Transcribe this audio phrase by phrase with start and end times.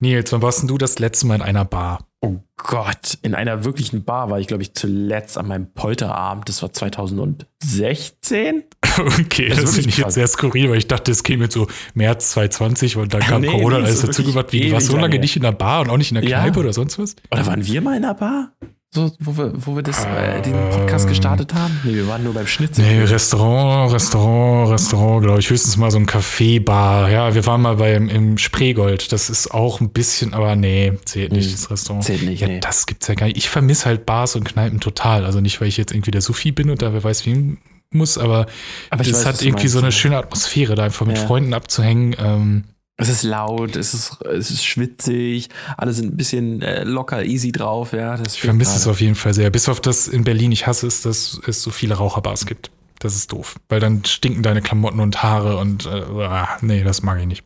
[0.00, 2.06] Nils, wann warst denn du das letzte Mal in einer Bar?
[2.20, 6.48] Oh Gott, in einer wirklichen Bar war ich, glaube ich, zuletzt an meinem Polterabend.
[6.48, 8.64] Das war 2016.
[8.98, 11.68] Okay, das, das finde ich jetzt sehr skurril, weil ich dachte, es käme jetzt so
[11.94, 14.46] März 2020 und dann kam nee, Corona und alles dazu gemacht.
[14.50, 16.56] Wie, du warst so lange nicht in der Bar und auch nicht in der Kneipe
[16.56, 16.64] ja.
[16.64, 17.14] oder sonst was?
[17.30, 18.52] Oder waren wir mal in der Bar?
[18.90, 21.78] So, wo wir, wo wir das, äh, den Podcast gestartet haben?
[21.84, 22.82] Nee, wir waren nur beim Schnitzel.
[22.82, 25.50] Nee, Restaurant, Restaurant, Restaurant, glaube ich.
[25.50, 27.10] Höchstens mal so ein Café-Bar.
[27.10, 29.12] Ja, wir waren mal beim, im Spreegold.
[29.12, 32.04] Das ist auch ein bisschen, aber nee, zählt nicht, hm, das Restaurant.
[32.04, 32.60] Zählt nicht, Ja, nee.
[32.60, 33.36] das gibt's ja gar nicht.
[33.36, 35.26] Ich vermisse halt Bars und Kneipen total.
[35.26, 37.58] Also nicht, weil ich jetzt irgendwie der Sophie bin und da wer weiß, wie
[37.90, 38.46] muss, aber,
[38.90, 41.26] aber das weiß, hat irgendwie so eine schöne Atmosphäre, da einfach mit ja.
[41.26, 42.16] Freunden abzuhängen.
[42.18, 42.64] Ähm,
[43.00, 47.52] es ist laut, es ist, es ist schwitzig, alle sind ein bisschen äh, locker, easy
[47.52, 48.16] drauf, ja.
[48.16, 49.50] Das ich vermisse es auf jeden Fall sehr.
[49.50, 52.72] Bis auf das in Berlin, ich hasse es, dass es so viele Raucherbars gibt.
[52.98, 53.54] Das ist doof.
[53.68, 55.90] Weil dann stinken deine Klamotten und Haare und äh,
[56.24, 57.44] ah, nee, das mag ich nicht.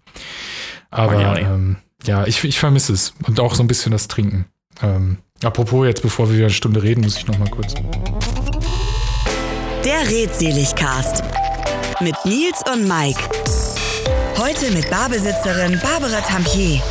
[0.90, 1.76] Aber ich ähm,
[2.06, 3.12] ja, ich, ich vermisse es.
[3.26, 4.46] Und auch so ein bisschen das Trinken.
[4.82, 7.74] Ähm, apropos, jetzt bevor wir wieder eine Stunde reden, muss ich noch mal kurz.
[9.84, 11.22] Der Redseligcast
[12.00, 13.20] mit Nils und Mike.
[14.42, 16.82] Heute mit Barbesitzerin Barbara Tampier.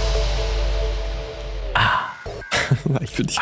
[1.74, 2.14] Ah.
[3.02, 3.40] ich finde dich.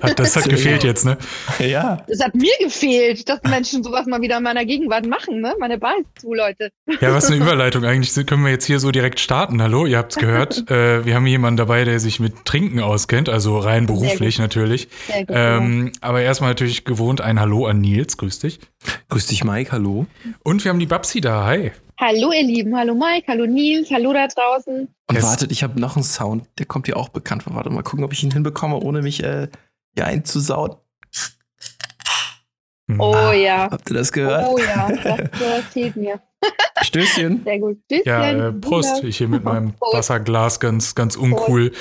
[0.00, 1.18] Ah, das hat gefehlt jetzt, ne?
[1.58, 2.04] Ja.
[2.06, 5.52] Das hat mir gefehlt, dass Menschen sowas mal wieder in meiner Gegenwart machen, ne?
[5.58, 6.70] Meine Bar ist zu, Leute.
[7.00, 7.84] Ja, was eine Überleitung.
[7.84, 9.60] Eigentlich können wir jetzt hier so direkt starten.
[9.60, 10.70] Hallo, ihr habt's gehört.
[10.70, 14.86] äh, wir haben jemanden dabei, der sich mit Trinken auskennt, also rein beruflich natürlich.
[15.08, 18.16] Sehr gut, ähm, aber erstmal natürlich gewohnt ein Hallo an Nils.
[18.16, 18.60] Grüß dich.
[19.08, 19.72] Grüß dich, Mike.
[19.72, 20.06] Hallo.
[20.44, 21.44] Und wir haben die Babsi da.
[21.44, 21.72] Hi.
[22.00, 24.86] Hallo ihr Lieben, hallo Mike, hallo Nils, hallo da draußen.
[25.08, 25.24] Und yes.
[25.24, 27.56] wartet, ich habe noch einen Sound, der kommt dir auch bekannt vor.
[27.56, 29.48] Warte mal gucken, ob ich ihn hinbekomme, ohne mich äh,
[29.96, 30.76] hier einzusauen.
[32.98, 33.68] Oh ah, ja.
[33.68, 34.46] Habt ihr das gehört?
[34.48, 36.20] Oh ja, das, das fehlt mir.
[36.82, 37.42] Stößchen.
[37.42, 37.78] Sehr gut.
[37.86, 38.06] Stößchen.
[38.06, 39.02] Ja, äh, Prost.
[39.02, 41.72] Ich hier mit meinem Wasserglas ganz, ganz uncool.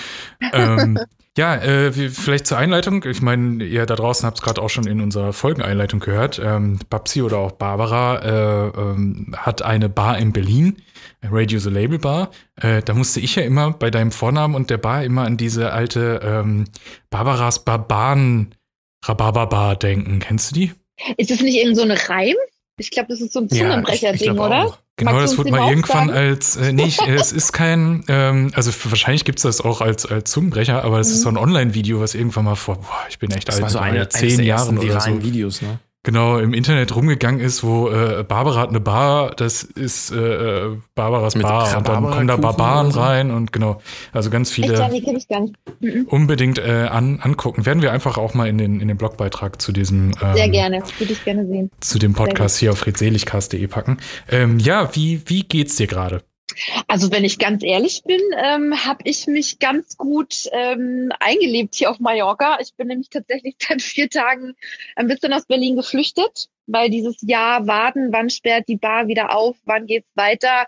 [0.52, 0.99] Ähm,
[1.38, 3.03] ja, äh, vielleicht zur Einleitung.
[3.05, 6.41] Ich meine, ihr da draußen habt es gerade auch schon in unserer Folgeneinleitung gehört.
[6.43, 10.77] Ähm, Babsi oder auch Barbara äh, ähm, hat eine Bar in Berlin,
[11.23, 12.31] Radio the Label Bar.
[12.59, 15.71] Äh, da musste ich ja immer bei deinem Vornamen und der Bar immer an diese
[15.71, 16.65] alte ähm,
[17.11, 18.55] Barbaras Barbaren
[19.05, 20.19] Rhabarber denken.
[20.19, 20.71] Kennst du die?
[21.17, 22.36] Ist das nicht irgend so Reim?
[22.80, 24.65] Ich glaube, das ist so ein Zungenbrecher-Ding, ja, oder?
[24.65, 24.77] Auch.
[24.98, 26.17] Genau, Magst das wurde mal irgendwann sagen?
[26.17, 30.32] als, äh, nee, ich, es ist kein, ähm, also wahrscheinlich gibt's das auch als, als
[30.32, 31.14] Zungenbrecher, aber es mhm.
[31.14, 33.70] ist so ein Online-Video, was irgendwann mal vor, boah, ich bin echt das alt, war
[33.70, 35.21] so eine, zehn Jahren oder so.
[35.21, 35.80] Videos, ne?
[36.07, 41.35] Genau im Internet rumgegangen ist, wo äh, Barbara hat eine Bar, das ist äh, Barbaras
[41.35, 43.01] Mit Bar und dann kommen da Barbaren so.
[43.01, 43.81] rein und genau,
[44.13, 45.55] also ganz viele Echt, ja, die ich gar nicht.
[45.81, 46.07] Mhm.
[46.09, 47.65] unbedingt äh, an, angucken.
[47.65, 50.81] Werden wir einfach auch mal in den, in den Blogbeitrag zu diesem ähm, Sehr gerne,
[50.97, 51.71] würde ich gerne sehen.
[51.81, 53.97] Zu dem Podcast hier auf redseligcast.de packen.
[54.31, 56.21] Ähm, ja, wie, wie geht's dir gerade?
[56.87, 61.91] Also wenn ich ganz ehrlich bin, ähm, habe ich mich ganz gut ähm, eingelebt hier
[61.91, 62.59] auf Mallorca.
[62.61, 64.55] Ich bin nämlich tatsächlich seit vier Tagen
[64.95, 69.55] ein bisschen aus Berlin geflüchtet weil dieses Jahr warten, wann sperrt die Bar wieder auf,
[69.66, 70.66] wann geht's weiter.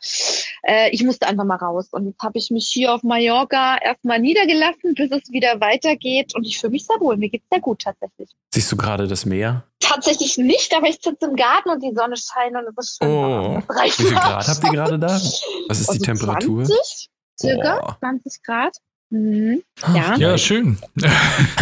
[0.64, 1.90] Äh, ich musste einfach mal raus.
[1.92, 6.36] Und jetzt habe ich mich hier auf Mallorca erstmal niedergelassen, bis es wieder weitergeht.
[6.36, 7.18] Und ich fühle mich sehr wohl.
[7.18, 8.30] Mir geht's sehr gut tatsächlich.
[8.54, 9.66] Siehst du gerade das Meer?
[9.80, 13.10] Tatsächlich nicht, aber ich sitze im Garten und die Sonne scheint und es ist schön.
[13.10, 13.62] Oh.
[13.84, 15.08] Wie viel Grad habt ihr gerade da?
[15.68, 16.66] Was ist also die Temperatur?
[16.66, 17.94] 20, circa oh.
[18.00, 18.78] 20 Grad.
[19.12, 19.64] Mhm.
[19.94, 20.16] Ja.
[20.18, 20.78] ja, schön.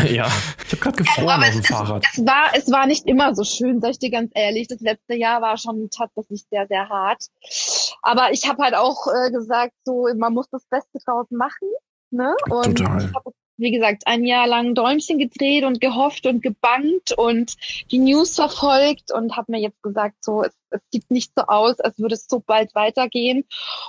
[0.03, 0.27] ja,
[0.65, 2.05] ich habe gerade gefroren auf dem es, Fahrrad.
[2.13, 4.67] Es, war, es war nicht immer so schön, sag ich dir ganz ehrlich.
[4.67, 7.25] Das letzte Jahr war schon tatsächlich sehr, sehr hart.
[8.01, 11.69] Aber ich habe halt auch äh, gesagt, so man muss das Beste draus machen.
[12.11, 12.35] Ne?
[12.49, 13.03] Und Total.
[13.03, 17.55] ich habe wie gesagt, ein Jahr lang Däumchen gedreht und gehofft und gebangt und
[17.91, 21.79] die News verfolgt und habe mir jetzt gesagt, so, es, es sieht nicht so aus,
[21.79, 23.45] als würde es so bald weitergehen.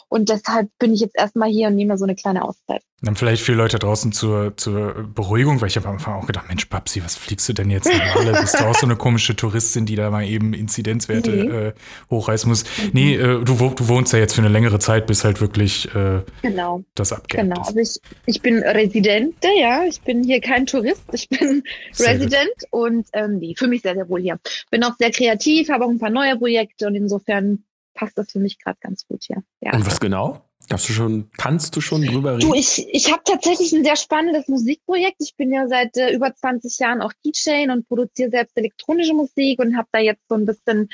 [0.08, 2.82] Und deshalb bin ich jetzt erstmal hier und nehme so eine kleine Auszeit.
[3.00, 6.48] Dann vielleicht für Leute draußen zur, zur Beruhigung, weil ich habe am Anfang auch gedacht,
[6.48, 8.32] Mensch, Babsi, was fliegst du denn jetzt nach Malle?
[8.40, 11.46] Bist du auch so eine komische Touristin, die da mal eben Inzidenzwerte nee.
[11.68, 11.72] äh,
[12.10, 12.64] hochreißen muss?
[12.64, 12.90] Mhm.
[12.94, 16.22] Nee, äh, du, du wohnst ja jetzt für eine längere Zeit, bis halt wirklich äh,
[16.42, 16.82] genau.
[16.96, 17.40] das abgeht.
[17.40, 21.62] Genau, also ich, ich bin Residente, ja, ich bin hier kein Tourist, ich bin
[21.92, 22.88] sehr Resident gut.
[22.88, 24.40] und ähm, nee, fühle mich sehr, sehr wohl hier.
[24.72, 27.62] Bin auch sehr kreativ, habe auch ein paar neue Projekte und insofern
[27.94, 29.44] passt das für mich gerade ganz gut hier.
[29.60, 29.72] Ja.
[29.72, 30.47] Und was genau?
[30.70, 32.50] Hast du schon, kannst du schon drüber reden?
[32.50, 35.16] Du, ich, ich habe tatsächlich ein sehr spannendes Musikprojekt.
[35.20, 39.60] Ich bin ja seit äh, über 20 Jahren auch DJ und produziere selbst elektronische Musik
[39.60, 40.90] und habe da jetzt so ein bisschen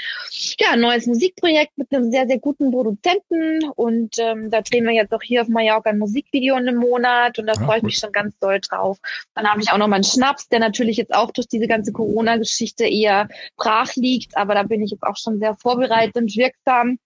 [0.60, 3.68] ja ein neues Musikprojekt mit einem sehr, sehr guten Produzenten.
[3.74, 7.40] Und ähm, da drehen wir jetzt auch hier auf Mallorca ein Musikvideo in einem Monat
[7.40, 8.98] und da ja, freue ich mich schon ganz doll drauf.
[9.34, 12.84] Dann habe ich auch noch meinen Schnaps, der natürlich jetzt auch durch diese ganze Corona-Geschichte
[12.84, 16.98] eher brach liegt, aber da bin ich jetzt auch schon sehr vorbereitet und wirksam.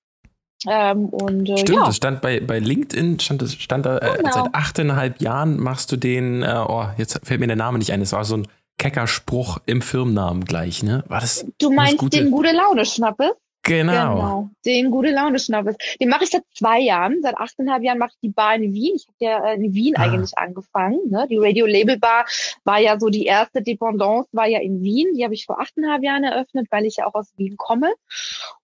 [0.67, 1.87] Ähm, und, äh, Stimmt, ja.
[1.87, 4.33] das stand bei, bei LinkedIn, stand, das, stand da, äh, Genau.
[4.33, 8.03] seit achteinhalb Jahren machst du den, äh, oh, jetzt fällt mir der Name nicht ein,
[8.03, 11.05] es war so ein kecker Spruch im Firmennamen gleich, ne?
[11.09, 11.45] War das?
[11.59, 12.19] Du das meinst Gute?
[12.19, 13.31] den gute Laune Schnappes?
[13.65, 14.49] Genau.
[14.65, 15.77] Den gute Laune Schnappes.
[16.01, 17.19] Den mache ich seit zwei Jahren.
[17.23, 18.95] Seit achteinhalb Jahren mache ich die Bar in Wien.
[18.95, 20.03] Ich habe ja äh, in Wien Ah.
[20.05, 21.01] eigentlich angefangen.
[21.11, 21.27] Ne?
[21.29, 22.25] Die Radio Label Bar
[22.65, 25.09] war ja so die erste Dependance, war ja in Wien.
[25.15, 27.93] Die habe ich vor achteinhalb Jahren eröffnet, weil ich ja auch aus Wien komme.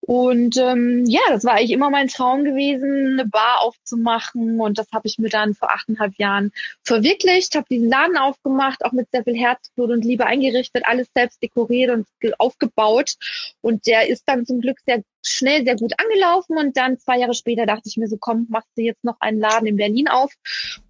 [0.06, 4.60] Und ähm, ja, das war eigentlich immer mein Traum gewesen, eine Bar aufzumachen.
[4.60, 6.52] Und das habe ich mir dann vor achteinhalb Jahren
[6.82, 7.54] verwirklicht.
[7.54, 11.90] Habe diesen Laden aufgemacht, auch mit sehr viel Herzblut und Liebe eingerichtet, alles selbst dekoriert
[11.90, 13.14] und ge- aufgebaut.
[13.62, 16.58] Und der ist dann zum Glück sehr schnell, sehr gut angelaufen.
[16.58, 19.40] Und dann zwei Jahre später dachte ich mir so, komm, machst du jetzt noch einen
[19.40, 20.34] Laden in Berlin auf.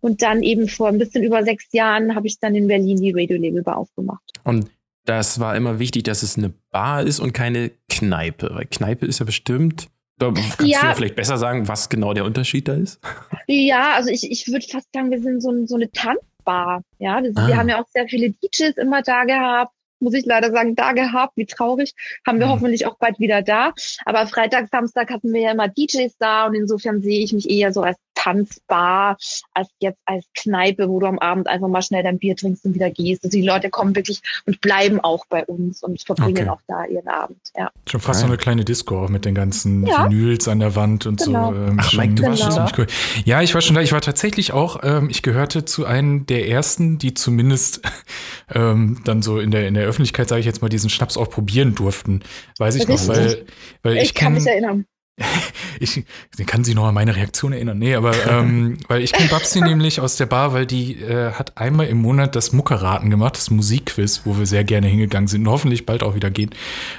[0.01, 3.13] Und dann eben vor ein bisschen über sechs Jahren habe ich dann in Berlin die
[3.13, 4.25] Radio Label Bar aufgemacht.
[4.43, 4.69] Und
[5.05, 8.51] das war immer wichtig, dass es eine Bar ist und keine Kneipe.
[8.53, 9.89] Weil Kneipe ist ja bestimmt.
[10.19, 10.81] Da kannst Ja.
[10.81, 13.01] du ja vielleicht besser sagen, was genau der Unterschied da ist?
[13.49, 16.83] Ja, also ich, ich würde fast sagen, wir sind so, so eine Tanzbar.
[16.99, 17.47] Ja, wir, Ah.
[17.49, 19.73] wir haben ja auch sehr viele DJs immer da gehabt.
[20.01, 21.95] Muss ich leider sagen, da gehabt, wie traurig.
[22.27, 22.51] Haben wir Mhm.
[22.51, 23.73] hoffentlich auch bald wieder da.
[24.05, 27.73] Aber Freitag, Samstag hatten wir ja immer DJs da und insofern sehe ich mich eher
[27.73, 29.17] so als Tanzbar,
[29.53, 32.75] als jetzt als Kneipe, wo du am Abend einfach mal schnell dein Bier trinkst und
[32.75, 33.23] wieder gehst.
[33.25, 36.49] Also die Leute kommen wirklich und bleiben auch bei uns und verbringen Okay.
[36.49, 37.39] auch da ihren Abend.
[37.57, 37.71] Ja.
[37.89, 40.05] Schon fast so eine kleine Disco auch mit den ganzen Ja.
[40.11, 41.53] Vinyls an der Wand und Genau.
[41.53, 41.57] so.
[41.59, 42.87] Ähm, Ach, Mike, du warst schon ziemlich Cool.
[43.25, 43.83] Ja, ich war schon da.
[43.83, 47.83] Ich war tatsächlich auch, ähm, ich gehörte zu einem der ersten, die zumindest
[48.55, 51.29] ähm, dann so in der, in der Öffentlichkeit, sage ich jetzt mal, diesen Schnaps auch
[51.31, 52.23] probieren durften.
[52.59, 53.09] Weiß ich noch, Richtig.
[53.09, 53.47] weil,
[53.83, 54.87] weil Ich, ich, kann mich erinnern.
[55.81, 56.03] ich
[56.47, 57.79] kann sich noch an meine Reaktion erinnern.
[57.79, 61.57] Nee, aber ähm, weil ich kenne Babsi nämlich aus der Bar, weil die äh, hat
[61.57, 65.53] einmal im Monat das Muckerraten gemacht, das Musikquiz, wo wir sehr gerne hingegangen sind und
[65.53, 66.51] hoffentlich bald auch wieder gehen.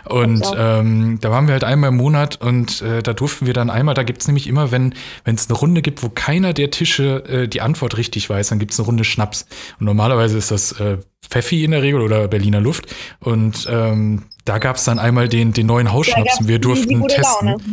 [0.05, 3.69] Und ähm, da waren wir halt einmal im Monat und äh, da durften wir dann
[3.69, 4.93] einmal, da gibt's nämlich immer, wenn
[5.25, 8.59] wenn es eine Runde gibt, wo keiner der Tische äh, die Antwort richtig weiß, dann
[8.59, 9.45] gibt's eine Runde Schnaps.
[9.79, 12.95] Und normalerweise ist das äh, Pfeffi in der Regel oder Berliner Luft.
[13.19, 16.99] Und ähm, da gab's dann einmal den, den neuen Hausschnaps und wir die- die durften
[17.01, 17.47] gute testen.
[17.49, 17.63] Laune.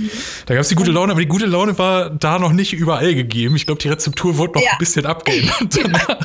[0.46, 3.14] Da gab es die gute Laune, aber die gute Laune war da noch nicht überall
[3.14, 3.54] gegeben.
[3.56, 4.72] Ich glaube, die Rezeptur wurde noch Ja.
[4.72, 5.54] ein bisschen abgeändert.
[5.70, 6.18] danach.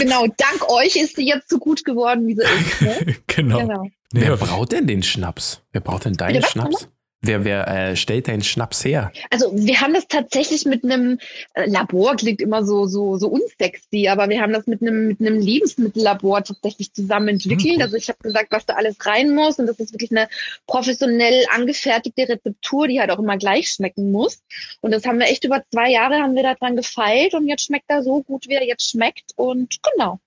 [0.00, 2.82] Genau, dank euch ist sie jetzt so gut geworden, wie sie ist.
[3.06, 3.16] Ne?
[3.28, 3.58] genau.
[3.60, 3.82] Genau.
[4.12, 5.60] Nee, Wer braut denn den Schnaps?
[5.72, 6.88] Wer braut denn deinen Schnaps?
[7.24, 9.10] Wer, wer äh, stellt deinen Schnaps her?
[9.30, 11.18] Also wir haben das tatsächlich mit einem
[11.54, 15.20] äh, Labor klingt immer so so so unsexy, aber wir haben das mit einem mit
[15.20, 17.62] einem Lebensmittellabor tatsächlich zusammen entwickelt.
[17.62, 17.82] Hm, cool.
[17.82, 20.28] Also ich habe gesagt, was da alles rein muss und das ist wirklich eine
[20.66, 24.42] professionell angefertigte Rezeptur, die halt auch immer gleich schmecken muss.
[24.82, 27.86] Und das haben wir echt über zwei Jahre haben wir daran gefeilt und jetzt schmeckt
[27.88, 30.18] er so gut, wie er jetzt schmeckt und genau.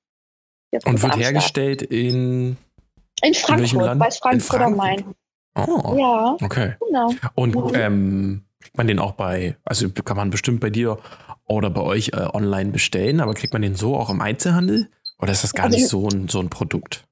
[0.71, 2.57] Jetzt Und wird hergestellt in.
[3.21, 3.99] in Frankfurt, Land?
[3.99, 5.05] bei In Frankfurt am Frankfurt.
[5.05, 5.15] Main.
[5.65, 6.75] Oh, Ja, okay.
[6.85, 7.13] genau.
[7.35, 7.71] Und Mhm.
[7.75, 10.97] ähm, kriegt man den auch bei, also kann man bestimmt bei dir
[11.45, 14.89] oder bei euch äh, online bestellen, aber kriegt man den so auch im Einzelhandel?
[15.19, 17.05] Oder ist das gar Also nicht so ein, so ein Produkt?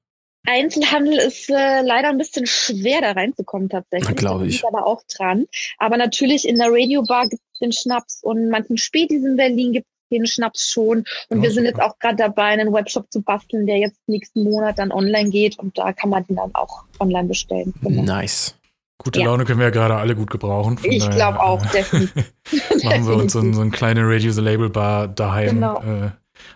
[0.48, 4.14] Einzelhandel ist äh, leider ein bisschen schwer da reinzukommen tatsächlich.
[4.16, 4.64] Glaube ich.
[4.64, 5.46] aber auch dran.
[5.78, 9.86] Aber natürlich in der Radiobar gibt es den Schnaps und manchen Spätis in Berlin gibt
[9.86, 11.04] es den Schnaps schon.
[11.28, 11.78] Und Ja, wir sind super.
[11.78, 15.58] jetzt auch gerade dabei, einen Webshop zu basteln, der jetzt nächsten Monat dann online geht
[15.58, 17.74] und da kann man den dann auch online bestellen.
[17.82, 18.02] Genau.
[18.02, 18.54] Nice.
[18.98, 19.26] Gute Ja.
[19.26, 20.78] Laune können wir ja gerade alle gut gebrauchen.
[20.78, 22.32] Von Ich glaube auch, äh, definitiv.
[22.84, 25.80] machen wir uns so, ein- so eine kleine Radio the Label Bar daheim Genau.
[25.82, 26.10] äh,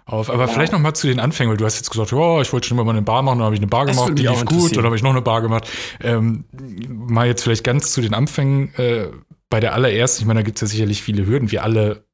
[0.07, 0.31] auf.
[0.31, 0.49] Aber Ja.
[0.49, 2.77] vielleicht noch mal zu den Anfängen, weil du hast jetzt gesagt, ja, ich wollte schon
[2.79, 4.77] immer mal eine Bar machen, dann habe ich eine Bar Das gemacht, die lief gut,
[4.77, 5.69] dann habe ich noch eine Bar gemacht.
[6.03, 6.45] Ähm,
[6.89, 8.75] mal jetzt vielleicht ganz zu den Anfängen.
[8.77, 9.09] Äh,
[9.51, 11.51] bei der allerersten, ich meine, da gibt es ja sicherlich viele Hürden.
[11.51, 12.05] Wir alle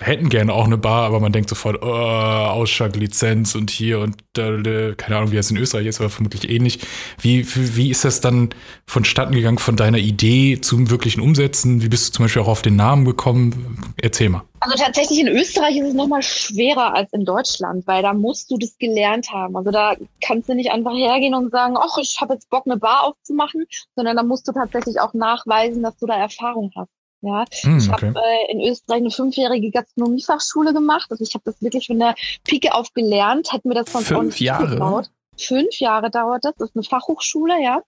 [0.00, 4.50] hätten gerne auch eine Bar, aber man denkt sofort, oh, Ausschanklizenz und hier und da,
[4.96, 6.80] keine Ahnung, wie das in Österreich ist, aber vermutlich ähnlich.
[7.20, 8.50] Wie, wie, wie ist das dann
[8.86, 11.82] vonstatten gegangen von deiner Idee zum wirklichen Umsetzen?
[11.82, 13.94] Wie bist du zum Beispiel auch auf den Namen gekommen?
[14.02, 14.42] Erzähl mal.
[14.58, 18.58] Also tatsächlich in Österreich ist es nochmal schwerer als in Deutschland, weil da musst du
[18.58, 19.56] das gelernt haben.
[19.56, 22.78] Also da kannst du nicht einfach hergehen und sagen, ach, ich habe jetzt Bock, eine
[22.78, 26.90] Bar aufzumachen, sondern da musst du tatsächlich auch nachweisen, dass du da Erfahrung hast.
[27.24, 28.06] Ja, Hm, ich okay.
[28.08, 31.06] habe äh, in Österreich eine fünfjährige Gastronomiefachschule gemacht.
[31.10, 32.14] Also ich habe das wirklich von der
[32.46, 34.64] Pike auf gelernt, hat mir das von Fünf Jahre?
[34.66, 35.10] zugetraut.
[35.38, 36.54] Fünf Jahre dauert das.
[36.58, 37.82] Das ist eine Fachhochschule, ja.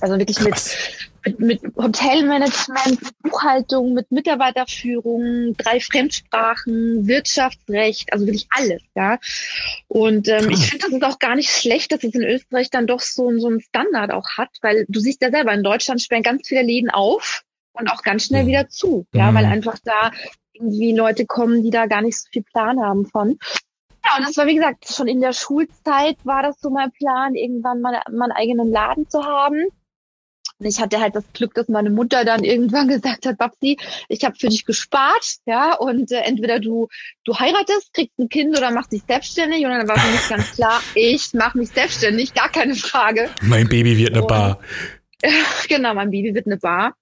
[0.00, 0.76] Also wirklich mit Krass.
[1.24, 9.18] mit, mit Hotelmanagement, mit Buchhaltung, mit Mitarbeiterführung, drei Fremdsprachen, Wirtschaftsrecht, also wirklich alles, ja.
[9.86, 12.88] Und ähm, ich finde, das ist auch gar nicht schlecht, dass es in Österreich dann
[12.88, 16.24] doch so, so einen Standard auch hat, weil du siehst ja selber, in Deutschland sperren
[16.24, 17.44] ganz viele Läden auf
[17.78, 18.48] und auch ganz schnell Mhm.
[18.48, 19.36] wieder zu, ja, Mhm.
[19.36, 20.10] weil einfach da
[20.52, 23.38] irgendwie Leute kommen, die da gar nicht so viel Plan haben von.
[24.04, 27.34] Ja, und das war, wie gesagt, schon in der Schulzeit war das so mein Plan,
[27.34, 29.64] irgendwann mal meinen eigenen Laden zu haben.
[30.58, 33.76] Und ich hatte halt das Glück, dass meine Mutter dann irgendwann gesagt hat, Babsi,
[34.08, 36.88] ich habe für dich gespart, ja, und äh, entweder du
[37.24, 39.64] du heiratest, kriegst ein Kind oder machst dich selbstständig.
[39.66, 43.28] Und dann war für mich ganz klar, ich mache mich selbstständig, gar keine Frage.
[43.42, 44.60] Mein Baby wird eine und, Bar.
[45.68, 46.94] genau, mein Baby wird eine Bar.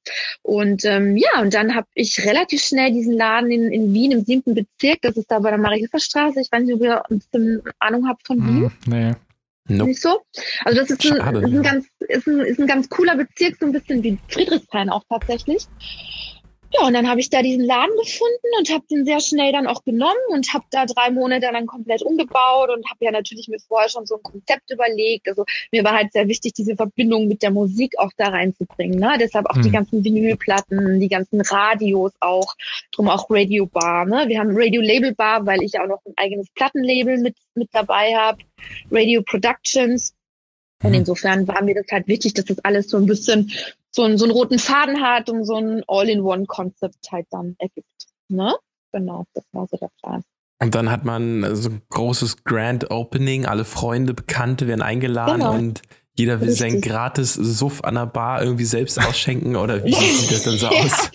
[0.43, 4.25] Und ähm, ja, und dann habe ich relativ schnell diesen Laden in, in Wien im
[4.25, 6.41] siebten Bezirk, das ist da bei der Marie-Hilfer-Straße.
[6.41, 8.71] Ich weiß nicht, ob ihr ein bisschen Ahnung habt von Wien.
[8.87, 9.13] Mm, nee.
[9.67, 9.91] Nope.
[9.91, 10.21] Nicht so?
[10.65, 13.57] Also das ist ein, Schade, ist ein ganz, ist ein, ist ein ganz cooler Bezirk,
[13.59, 15.67] so ein bisschen wie Friedrichshain auch tatsächlich.
[16.77, 19.69] Ja, und dann habe ich da diesen Laden gefunden und habe den sehr schnell dann
[19.69, 23.61] auch genommen und habe da drei Monate dann komplett umgebaut und habe ja natürlich mir
[23.61, 25.29] vorher schon so ein Konzept überlegt.
[25.29, 28.99] Also mir war halt sehr wichtig, diese Verbindung mit der Musik auch da reinzubringen.
[28.99, 29.17] Ne?
[29.21, 29.63] Deshalb auch hm.
[29.63, 32.55] die ganzen Vinylplatten, die ganzen Radios auch,
[32.93, 34.07] drum auch Radio Bar.
[34.07, 34.25] Ne?
[34.27, 38.17] Wir haben Radio Label Bar, weil ich auch noch ein eigenes Plattenlabel mit, mit dabei
[38.17, 38.39] habe.
[38.91, 40.13] Radio Productions.
[40.83, 41.01] Und hm.
[41.01, 43.53] insofern war mir das halt wichtig, dass das alles so ein bisschen
[43.95, 47.87] so, einen, so einen roten Faden hat und so ein All-in-One-Konzept halt dann ergibt.
[48.29, 48.57] Ne?
[48.93, 50.25] Genau, das war so der Plan.
[50.61, 55.55] Und dann hat man so ein großes Grand Opening, alle Freunde, Bekannte werden eingeladen genau.
[55.55, 55.83] und
[56.17, 56.73] jeder will Richtig.
[56.73, 60.67] sein gratis Suff an der Bar irgendwie selbst ausschenken oder wie sieht das denn so
[60.67, 60.83] ja.
[60.83, 61.11] aus?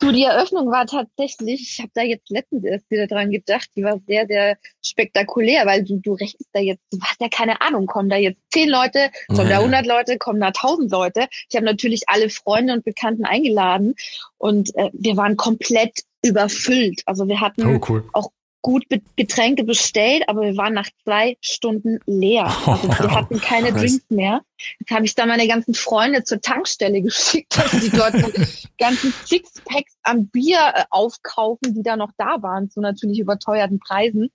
[0.00, 3.84] Du, die Eröffnung war tatsächlich, ich habe da jetzt letztens erst wieder dran gedacht, die
[3.84, 7.86] war sehr, sehr spektakulär, weil du, du rechnest da jetzt, du hast ja keine Ahnung,
[7.86, 9.58] kommen da jetzt zehn Leute, kommen ja.
[9.58, 11.28] da hundert Leute, kommen da tausend Leute.
[11.48, 13.94] Ich habe natürlich alle Freunde und Bekannten eingeladen
[14.38, 17.02] und äh, wir waren komplett überfüllt.
[17.06, 18.04] Also wir hatten oh, cool.
[18.12, 18.30] auch
[18.62, 18.84] gut
[19.16, 22.44] Getränke bestellt, aber wir waren nach zwei Stunden leer.
[22.66, 24.42] Also wir hatten keine Drinks mehr.
[24.78, 28.14] Jetzt habe ich da meine ganzen Freunde zur Tankstelle geschickt, dass die dort
[28.78, 34.30] ganzen Sixpacks an Bier äh, aufkaufen, die da noch da waren, zu natürlich überteuerten Preisen.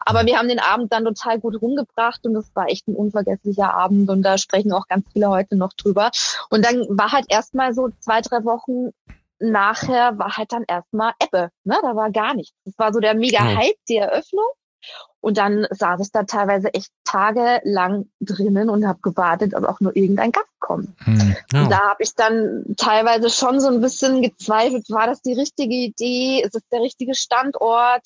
[0.00, 3.72] Aber wir haben den Abend dann total gut rumgebracht und es war echt ein unvergesslicher
[3.72, 6.10] Abend und da sprechen auch ganz viele heute noch drüber.
[6.50, 8.92] Und dann war halt erstmal so zwei, drei Wochen
[9.40, 11.78] nachher war halt dann erstmal Ebbe, ne?
[11.82, 12.56] Da war gar nichts.
[12.64, 14.46] Das war so der mega Hype, die Eröffnung.
[15.20, 19.96] Und dann saß ich da teilweise echt tagelang drinnen und habe gewartet, ob auch nur
[19.96, 20.90] irgendein Gast kommt.
[21.04, 21.36] Hm.
[21.52, 21.62] Ja.
[21.62, 25.74] Und da habe ich dann teilweise schon so ein bisschen gezweifelt, war das die richtige
[25.74, 26.42] Idee?
[26.42, 28.02] Ist es der richtige Standort?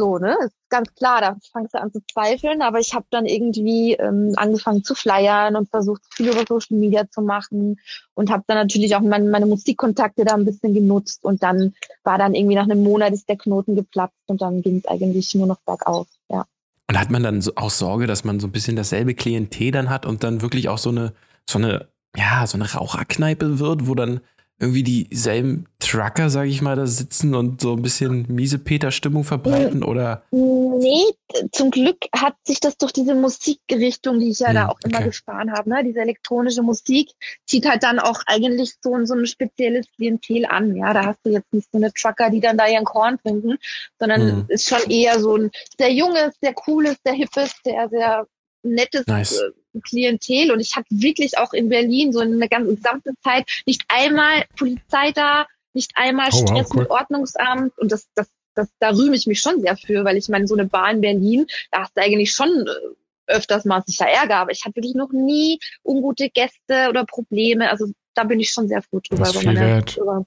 [0.00, 0.34] So, ne?
[0.46, 4.32] Ist ganz klar, da fangst du an zu zweifeln, aber ich habe dann irgendwie ähm,
[4.36, 7.78] angefangen zu flyern und versucht, viel über Social Media zu machen
[8.14, 12.16] und habe dann natürlich auch meine, meine Musikkontakte da ein bisschen genutzt und dann war
[12.16, 15.46] dann irgendwie nach einem Monat ist der Knoten geplatzt und dann ging es eigentlich nur
[15.46, 16.46] noch bergauf, ja.
[16.88, 20.06] Und hat man dann auch Sorge, dass man so ein bisschen dasselbe Klientel dann hat
[20.06, 21.12] und dann wirklich auch so eine,
[21.46, 24.20] so eine, ja, so eine Raucherkneipe wird, wo dann
[24.60, 29.82] irgendwie dieselben Trucker, sage ich mal, da sitzen und so ein bisschen miese Peter-Stimmung verbreiten
[29.82, 30.22] oder?
[30.30, 31.04] Nee,
[31.50, 34.98] zum Glück hat sich das durch diese Musikrichtung, die ich ja hm, da auch immer
[34.98, 35.06] okay.
[35.06, 37.10] gefahren habe, ne, diese elektronische Musik,
[37.46, 40.76] zieht halt dann auch eigentlich so, so ein spezielles Klientel an.
[40.76, 43.56] Ja, da hast du jetzt nicht so eine Trucker, die dann da ihren Korn trinken,
[43.98, 44.44] sondern hm.
[44.48, 48.26] ist schon eher so ein sehr junges, sehr cooles, sehr hippes, sehr, sehr
[48.62, 49.40] nettes nice.
[49.40, 53.84] Äh, Klientel und ich habe wirklich auch in Berlin so eine ganze gesamte Zeit nicht
[53.88, 56.82] einmal Polizei da, nicht einmal oh, Stress wow, cool.
[56.82, 60.28] mit Ordnungsamt und das, das, das, da rühme ich mich schon sehr für, weil ich
[60.28, 64.06] meine, so eine Bar in Berlin, da hast du eigentlich schon äh, öfters mal sicher
[64.06, 68.50] Ärger, aber ich hatte wirklich noch nie ungute Gäste oder Probleme, also da bin ich
[68.50, 69.22] schon sehr froh drüber.
[69.22, 70.26] Das, meine, über,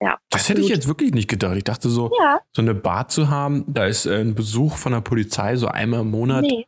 [0.00, 1.56] ja, das hätte ich jetzt wirklich nicht gedacht.
[1.56, 2.40] Ich dachte so, ja.
[2.52, 6.00] so eine Bar zu haben, da ist äh, ein Besuch von der Polizei so einmal
[6.00, 6.42] im Monat.
[6.42, 6.66] Nee,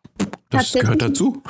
[0.58, 1.42] das gehört dazu.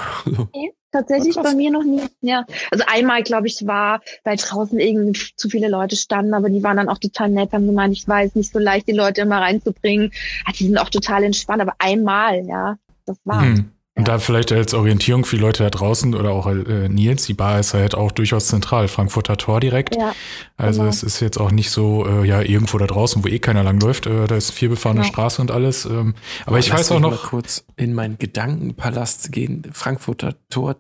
[0.55, 2.03] Nee, tatsächlich bei mir noch nie.
[2.21, 6.63] Ja, also einmal glaube ich war, weil draußen irgendwie zu viele Leute standen, aber die
[6.63, 9.41] waren dann auch total nett, haben gemeint, ich weiß nicht so leicht, die Leute immer
[9.41, 10.13] reinzubringen.
[10.47, 13.43] Ja, die sind auch total entspannt, aber einmal, ja, das war.
[13.43, 13.71] Hm.
[13.97, 17.35] Und da vielleicht als Orientierung für die Leute da draußen oder auch äh, Nils, die
[17.35, 19.95] Bar ist halt auch durchaus zentral, Frankfurter Tor direkt.
[19.95, 20.13] Ja,
[20.57, 20.91] also genau.
[20.91, 24.07] es ist jetzt auch nicht so, äh, ja, irgendwo da draußen, wo eh keiner langläuft.
[24.07, 25.13] Äh, da ist viel befahrene genau.
[25.13, 25.85] Straße und alles.
[25.85, 27.13] Ähm, aber oh, ich weiß auch noch.
[27.13, 29.63] Mal kurz in meinen Gedankenpalast gehen.
[29.73, 30.75] Frankfurter Tor.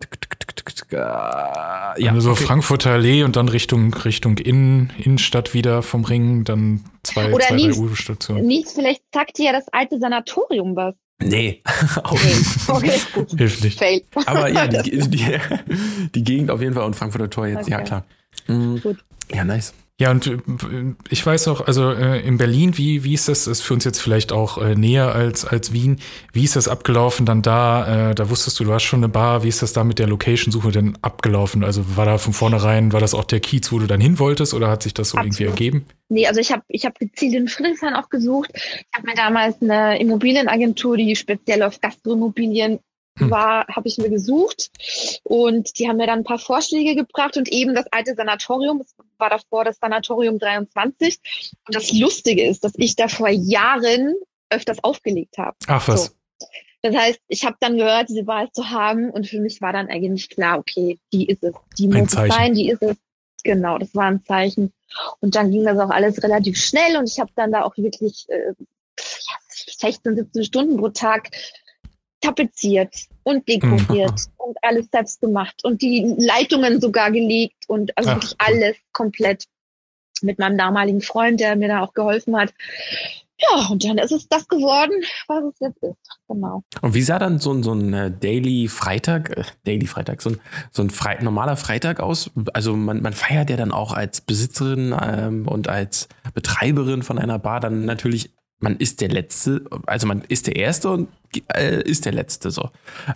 [0.91, 2.45] Ja, also so okay.
[2.45, 7.55] Frankfurter Allee und dann Richtung, Richtung Innen, Innenstadt wieder vom Ring, dann zwei, Oder zwei,
[7.55, 8.47] Nils, drei U-Stationen.
[8.47, 10.95] Nils, vielleicht sagt dir ja das alte Sanatorium was.
[11.25, 11.63] Nee,
[12.05, 12.35] okay.
[12.69, 13.01] okay.
[13.37, 13.79] Hilft nicht.
[13.79, 14.03] Fail.
[14.27, 15.39] Aber ja, die, die,
[16.15, 17.71] die, Gegend auf jeden Fall und Frankfurter Tor jetzt, okay.
[17.71, 18.05] ja klar.
[18.47, 18.81] Mhm.
[18.81, 18.99] Gut.
[19.33, 19.73] Ja, nice.
[20.01, 20.39] Ja, und äh,
[21.09, 24.01] ich weiß auch, also äh, in Berlin, wie, wie ist das, ist für uns jetzt
[24.01, 26.01] vielleicht auch äh, näher als, als Wien,
[26.33, 28.11] wie ist das abgelaufen dann da?
[28.11, 30.09] Äh, da wusstest du, du hast schon eine Bar, wie ist das da mit der
[30.09, 31.63] Location-Suche denn abgelaufen?
[31.63, 34.53] Also war da von vornherein, war das auch der Kiez, wo du dann hin wolltest
[34.53, 35.39] oder hat sich das so Absolut.
[35.39, 35.87] irgendwie ergeben?
[36.09, 38.51] Nee, also ich habe ich hab gezielt in Friedrichshain auch gesucht.
[38.55, 42.81] Ich habe mir damals eine Immobilienagentur, die speziell auf Gastroimmobilien.
[43.21, 44.71] War, habe ich mir gesucht
[45.23, 48.95] und die haben mir dann ein paar Vorschläge gebracht und eben das alte Sanatorium, das
[49.19, 51.19] war davor das Sanatorium 23.
[51.67, 54.15] Und das Lustige ist, dass ich da vor Jahren
[54.51, 55.57] öfters aufgelegt habe.
[55.67, 56.07] Ach was.
[56.07, 56.13] So.
[56.83, 59.89] Das heißt, ich habe dann gehört, diese Wahl zu haben und für mich war dann
[59.89, 62.97] eigentlich klar, okay, die ist es, die muss es sein, die ist es.
[63.43, 64.73] Genau, das war ein Zeichen.
[65.21, 68.27] Und dann ging das auch alles relativ schnell und ich habe dann da auch wirklich
[68.29, 68.53] äh,
[69.79, 71.31] 16, 17 Stunden pro Tag
[72.25, 74.33] tapeziert und dekoriert mhm.
[74.37, 78.15] und alles selbst gemacht und die Leitungen sogar gelegt und also Ach.
[78.17, 79.45] wirklich alles komplett
[80.23, 82.53] mit meinem damaligen Freund, der mir da auch geholfen hat.
[83.37, 85.97] Ja, und dann ist es das geworden, was es jetzt ist.
[86.29, 86.63] Genau.
[86.83, 90.31] Und wie sah dann so ein, so ein äh, Daily Freitag, äh, Daily Freitag, so
[90.31, 90.41] ein,
[90.71, 92.31] so ein Fre normaler Freitag aus?
[92.53, 97.41] Also man, man feiert ja dann auch als Besitzerin ähm, und als Betreiberin von einer
[97.41, 98.31] Bar dann natürlich
[98.61, 101.09] man ist der Letzte, also man ist der Erste und
[101.55, 102.71] äh, ist der Letzte so.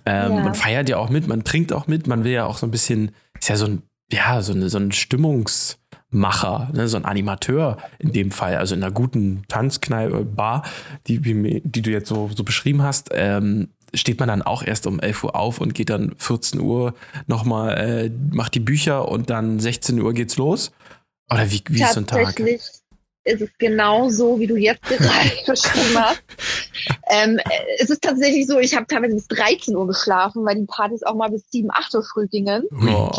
[0.05, 0.41] Ähm, ja.
[0.41, 2.71] Man feiert ja auch mit, man trinkt auch mit, man will ja auch so ein
[2.71, 7.77] bisschen, ist ja so ein, ja, so, eine, so ein Stimmungsmacher, ne, so ein Animateur
[7.99, 10.65] in dem Fall, also in einer guten Tanzkneipe, Bar,
[11.07, 11.21] die,
[11.63, 15.25] die du jetzt so, so beschrieben hast, ähm, steht man dann auch erst um 11
[15.25, 16.95] Uhr auf und geht dann 14 Uhr
[17.27, 20.73] nochmal, äh, macht die Bücher und dann 16 Uhr geht's los?
[21.31, 22.41] Oder wie, wie ist so ein Tag?
[23.25, 26.23] Ist es genau so, wie du jetzt gerade beschrieben hast.
[27.11, 27.41] Ähm,
[27.79, 31.15] es ist tatsächlich so, ich habe teilweise bis 13 Uhr geschlafen, weil die Partys auch
[31.15, 32.65] mal bis 7, 8 Uhr früh gingen.
[32.73, 33.11] Oh,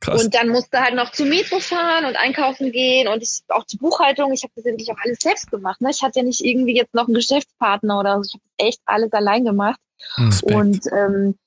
[0.00, 0.24] krass.
[0.24, 3.76] Und dann musste halt noch zum Metro fahren und einkaufen gehen und ich, auch die
[3.76, 4.32] Buchhaltung.
[4.32, 5.80] Ich habe das wirklich auch alles selbst gemacht.
[5.80, 5.90] Ne?
[5.90, 8.22] Ich hatte ja nicht irgendwie jetzt noch einen Geschäftspartner oder so.
[8.28, 9.80] Ich habe echt alles allein gemacht.
[10.16, 10.54] Respekt.
[10.54, 11.38] Und ähm,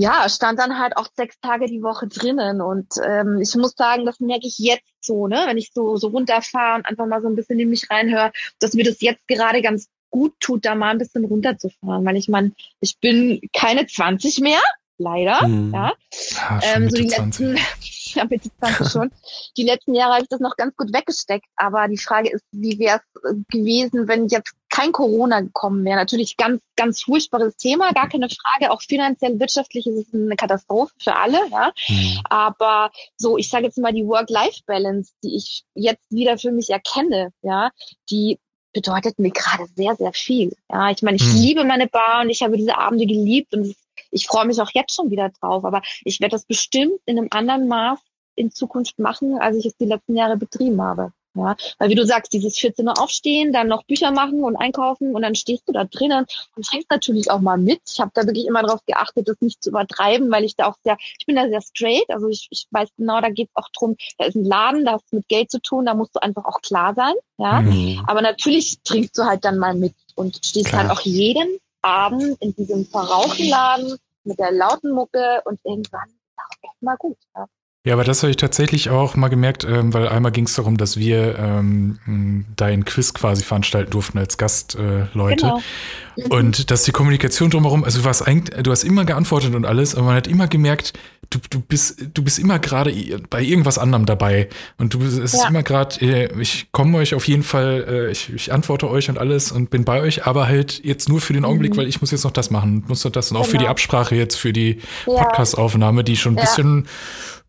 [0.00, 2.62] ja, stand dann halt auch sechs Tage die Woche drinnen.
[2.62, 6.08] Und ähm, ich muss sagen, das merke ich jetzt so, ne, wenn ich so, so
[6.08, 9.60] runterfahre und einfach mal so ein bisschen in mich reinhöre, dass mir das jetzt gerade
[9.60, 12.04] ganz gut tut, da mal ein bisschen runterzufahren.
[12.04, 14.60] Weil ich meine, ich bin keine 20 mehr,
[15.00, 15.46] leider.
[15.46, 15.72] Mhm.
[15.74, 15.92] Ja.
[16.32, 17.56] ja ähm, so die letzten,
[18.14, 19.10] ja, Mitte 20 schon.
[19.56, 21.46] Die letzten Jahre habe ich das noch ganz gut weggesteckt.
[21.56, 25.96] Aber die Frage ist, wie wäre es gewesen, wenn jetzt kein Corona gekommen wäre?
[25.96, 28.70] Natürlich ganz, ganz furchtbares Thema, gar keine Frage.
[28.70, 31.38] Auch finanziell, wirtschaftlich ist es eine Katastrophe für alle.
[31.50, 31.72] Ja.
[31.88, 32.20] Mhm.
[32.24, 37.32] Aber so, ich sage jetzt mal die Work-Life-Balance, die ich jetzt wieder für mich erkenne,
[37.42, 37.70] ja,
[38.10, 38.38] die
[38.72, 40.54] bedeutet mir gerade sehr, sehr viel.
[40.70, 41.40] Ja, ich meine, ich mhm.
[41.40, 43.74] liebe meine Bar und ich habe diese Abende geliebt und
[44.10, 45.64] ich freue mich auch jetzt schon wieder drauf.
[45.64, 47.98] Aber ich werde das bestimmt in einem anderen Maß
[48.34, 51.12] in Zukunft machen, als ich es die letzten Jahre betrieben habe.
[51.34, 55.14] Ja, weil wie du sagst, dieses 14 Uhr aufstehen, dann noch Bücher machen und einkaufen
[55.14, 57.80] und dann stehst du da drinnen und fängst natürlich auch mal mit.
[57.88, 60.74] Ich habe da wirklich immer darauf geachtet, das nicht zu übertreiben, weil ich da auch
[60.82, 63.68] sehr, ich bin da sehr straight, also ich, ich weiß genau, da geht es auch
[63.68, 66.20] drum, da ist ein Laden, da hast du mit Geld zu tun, da musst du
[66.20, 67.14] einfach auch klar sein.
[67.38, 68.02] Ja, mhm.
[68.08, 70.82] aber natürlich trinkst du halt dann mal mit und stehst klar.
[70.82, 76.70] halt auch jeden Abend in diesem Verrauchenladen mit der lauten Mucke und irgendwann ist auch
[76.70, 77.16] echt mal gut.
[77.34, 77.46] Ja.
[77.86, 80.76] Ja, aber das habe ich tatsächlich auch mal gemerkt, ähm, weil einmal ging es darum,
[80.76, 85.46] dass wir ähm, dein Quiz quasi veranstalten durften als Gastleute.
[85.46, 86.36] Äh, genau.
[86.36, 89.94] Und dass die Kommunikation drumherum, also du warst eigentlich, du hast immer geantwortet und alles,
[89.94, 90.92] aber man hat immer gemerkt,
[91.30, 92.92] du, du bist, du bist immer gerade
[93.30, 94.48] bei irgendwas anderem dabei.
[94.78, 95.40] Und du bist es ja.
[95.40, 99.08] ist immer gerade, äh, ich komme euch auf jeden Fall, äh, ich, ich antworte euch
[99.08, 101.78] und alles und bin bei euch, aber halt jetzt nur für den Augenblick, mhm.
[101.78, 103.50] weil ich muss jetzt noch das machen, muss noch das und auch genau.
[103.50, 103.70] für die genau.
[103.70, 105.22] Absprache jetzt, für die ja.
[105.22, 106.42] Podcastaufnahme, die schon ein ja.
[106.42, 106.88] bisschen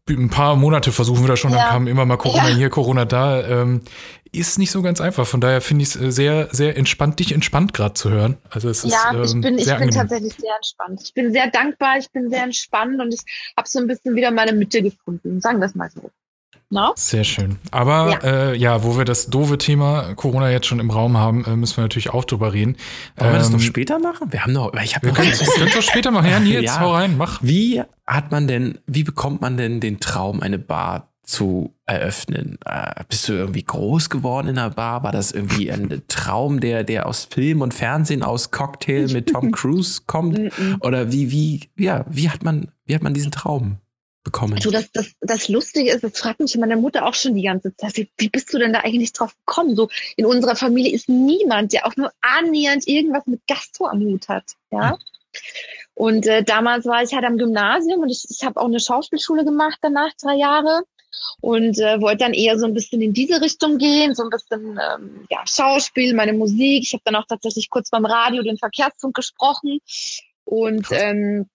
[0.10, 1.58] ein paar Monate versuchen wir das schon, ja.
[1.58, 2.56] dann kam immer mal Corona ja.
[2.56, 3.48] hier, Corona da.
[3.48, 3.82] Ähm,
[4.34, 5.28] ist nicht so ganz einfach.
[5.28, 8.38] Von daher finde ich es äh, sehr, sehr entspannt, dich entspannt gerade zu hören.
[8.50, 11.02] Also es ja, ist, ähm, ich bin, ich bin tatsächlich sehr entspannt.
[11.04, 13.22] Ich bin sehr dankbar, ich bin sehr entspannt und ich
[13.58, 15.42] habe so ein bisschen wieder meine Mitte gefunden.
[15.42, 16.10] Sagen wir es mal so.
[16.71, 16.93] No?
[16.95, 17.57] Sehr schön.
[17.71, 18.51] Aber ja.
[18.51, 18.84] Äh, ja.
[18.84, 22.12] wo wir das doofe Thema Corona jetzt schon im Raum haben, äh, müssen wir natürlich
[22.12, 22.77] auch drüber reden.
[23.17, 24.31] Wollen ähm, wir das noch ähm, später machen?
[24.31, 26.29] Wir haben noch, ich habe wir können es doch später machen.
[26.29, 26.79] Ja, Nils, ja.
[26.79, 27.39] hau rein, mach.
[27.43, 32.57] Wie hat man denn, wie bekommt man denn den Traum, eine Bar zu eröffnen?
[32.65, 35.03] Äh, bist du irgendwie groß geworden in der Bar?
[35.03, 39.51] War das irgendwie ein Traum, der, der aus Film und Fernsehen, aus Cocktail mit Tom
[39.51, 40.39] Cruise kommt?
[40.79, 43.81] Oder wie, wie, ja, wie hat man, wie hat man diesen Traum?
[44.23, 44.53] Bekommen.
[44.55, 47.75] Also das, das, das Lustige ist, das fragt mich meine Mutter auch schon die ganze
[47.75, 49.75] Zeit, wie bist du denn da eigentlich drauf gekommen?
[49.75, 54.27] So in unserer Familie ist niemand, der auch nur annähernd irgendwas mit Gastro am Hut
[54.27, 54.45] hat.
[54.71, 54.91] Ja.
[54.91, 54.97] Hm.
[55.93, 59.45] Und äh, damals war ich halt am Gymnasium und ich, ich habe auch eine Schauspielschule
[59.45, 60.84] gemacht danach, drei Jahre.
[61.41, 64.79] Und äh, wollte dann eher so ein bisschen in diese Richtung gehen, so ein bisschen
[64.79, 66.84] ähm, ja, Schauspiel, meine Musik.
[66.84, 69.79] Ich habe dann auch tatsächlich kurz beim Radio den Verkehrsfunk gesprochen.
[70.45, 71.49] Und ähm,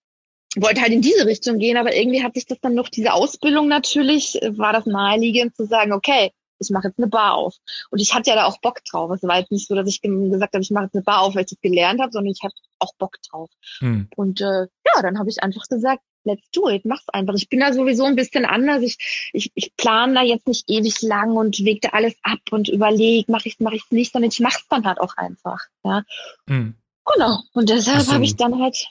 [0.61, 3.67] wollte halt in diese Richtung gehen, aber irgendwie hat sich das dann noch diese Ausbildung
[3.67, 7.55] natürlich, äh, war das naheliegend zu sagen, okay, ich mache jetzt eine Bar auf.
[7.91, 9.11] Und ich hatte ja da auch Bock drauf.
[9.11, 11.35] Es war jetzt nicht so, dass ich gesagt habe, ich mache jetzt eine Bar auf,
[11.35, 13.49] weil ich das gelernt habe, sondern ich hatte auch Bock drauf.
[13.79, 14.07] Hm.
[14.15, 17.35] Und äh, ja, dann habe ich einfach gesagt, let's do it, mach's einfach.
[17.35, 18.81] Ich bin da sowieso ein bisschen anders.
[18.81, 18.97] Ich,
[19.33, 23.31] ich, ich plane da jetzt nicht ewig lang und wege da alles ab und überlege,
[23.31, 25.59] mache ich's, mache ich's nicht, sondern ich mach's dann halt auch einfach.
[25.83, 26.03] Ja.
[26.47, 26.75] Mhm.
[27.13, 27.39] Genau.
[27.53, 28.87] Und deshalb so habe ich dann halt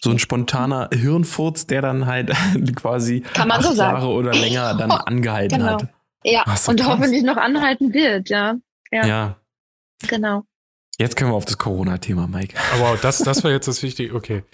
[0.00, 2.32] so ein spontaner Hirnfurz, der dann halt
[2.76, 5.72] quasi Kann man acht so Jahre oder länger dann angehalten genau.
[5.72, 5.88] hat.
[6.24, 6.88] Ja, Ach, so und krass.
[6.88, 8.54] hoffentlich noch anhalten wird, ja.
[8.90, 9.06] Ja.
[9.06, 9.36] ja.
[10.08, 10.44] Genau.
[10.98, 12.56] Jetzt können wir auf das Corona-Thema, Mike.
[12.74, 14.14] Aber das, das war jetzt das Wichtige.
[14.14, 14.44] Okay.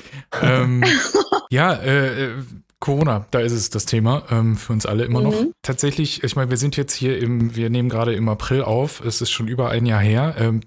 [0.40, 0.84] Ähm,
[1.50, 2.34] ja, äh, äh,
[2.80, 5.24] Corona, da ist es das Thema ähm, für uns alle immer mhm.
[5.26, 5.44] noch.
[5.62, 9.04] Tatsächlich, ich meine, wir sind jetzt hier im, wir nehmen gerade im April auf.
[9.04, 10.36] Es ist schon über ein Jahr her.
[10.38, 10.60] Ähm,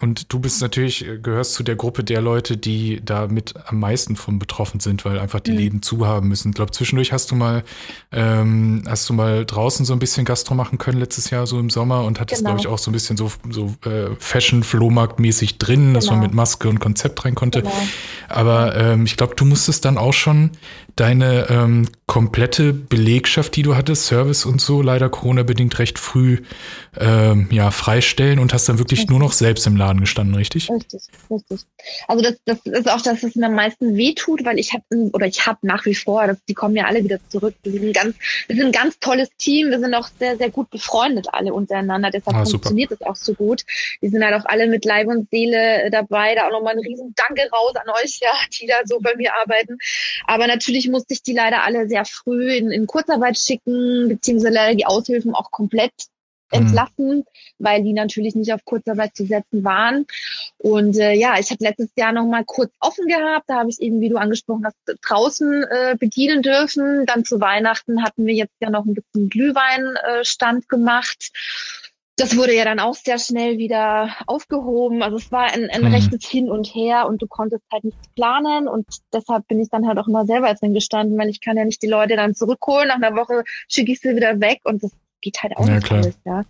[0.00, 4.14] und du bist natürlich, äh, gehörst zu der Gruppe der Leute, die damit am meisten
[4.14, 5.56] von betroffen sind, weil einfach die mhm.
[5.56, 6.50] Läden zu haben müssen.
[6.50, 7.64] Ich glaube, zwischendurch hast du mal,
[8.12, 11.68] ähm, hast du mal draußen so ein bisschen Gastro machen können letztes Jahr, so im
[11.68, 12.50] Sommer und hattest, genau.
[12.50, 16.16] glaube ich, auch so ein bisschen so, so äh, Fashion-Flohmarkt-mäßig drin, dass genau.
[16.16, 17.62] man mit Maske und Konzept rein konnte.
[17.62, 17.74] Genau.
[18.28, 20.52] Aber ähm, ich glaube, du musstest dann auch schon
[20.98, 26.38] deine ähm, komplette Belegschaft, die du hattest, Service und so, leider Corona-bedingt recht früh
[26.98, 29.10] ähm, ja, freistellen und hast dann wirklich richtig.
[29.10, 30.70] nur noch selbst im Laden gestanden, richtig?
[30.70, 31.60] Richtig, richtig.
[32.08, 34.82] Also das, das ist auch das, was mir am meisten wehtut, weil ich habe
[35.12, 37.54] oder ich habe nach wie vor, das, die kommen ja alle wieder zurück.
[37.62, 38.16] Wir sind, ein ganz,
[38.48, 42.10] wir sind ein ganz tolles Team, wir sind auch sehr, sehr gut befreundet alle untereinander,
[42.10, 43.62] deshalb ah, funktioniert es auch so gut.
[44.00, 46.80] Wir sind halt auch alle mit Leib und Seele äh, dabei, da auch nochmal ein
[46.80, 49.78] riesen Danke raus an euch, ja, die da so bei mir arbeiten.
[50.26, 54.74] Aber natürlich musste ich die leider alle sehr früh in, in Kurzarbeit schicken, beziehungsweise leider
[54.74, 55.92] die Aushilfen auch komplett
[56.52, 56.58] mhm.
[56.58, 57.24] entlassen, mhm.
[57.58, 60.06] weil die natürlich nicht auf Kurzarbeit zu setzen waren.
[60.58, 63.44] Und äh, ja, ich habe letztes Jahr noch mal kurz offen gehabt.
[63.48, 67.06] Da habe ich eben, wie du angesprochen hast, draußen äh, bedienen dürfen.
[67.06, 71.30] Dann zu Weihnachten hatten wir jetzt ja noch ein bisschen Glühweinstand äh, gemacht.
[72.18, 75.02] Das wurde ja dann auch sehr schnell wieder aufgehoben.
[75.02, 75.94] Also es war ein, ein mhm.
[75.94, 79.86] rechtes Hin und Her und du konntest halt nichts planen und deshalb bin ich dann
[79.86, 82.88] halt auch immer selber drin gestanden, weil ich kann ja nicht die Leute dann zurückholen.
[82.88, 85.86] Nach einer Woche schicke ich sie wieder weg und das geht halt auch ja, nicht
[85.86, 86.02] klar.
[86.02, 86.42] alles, ja.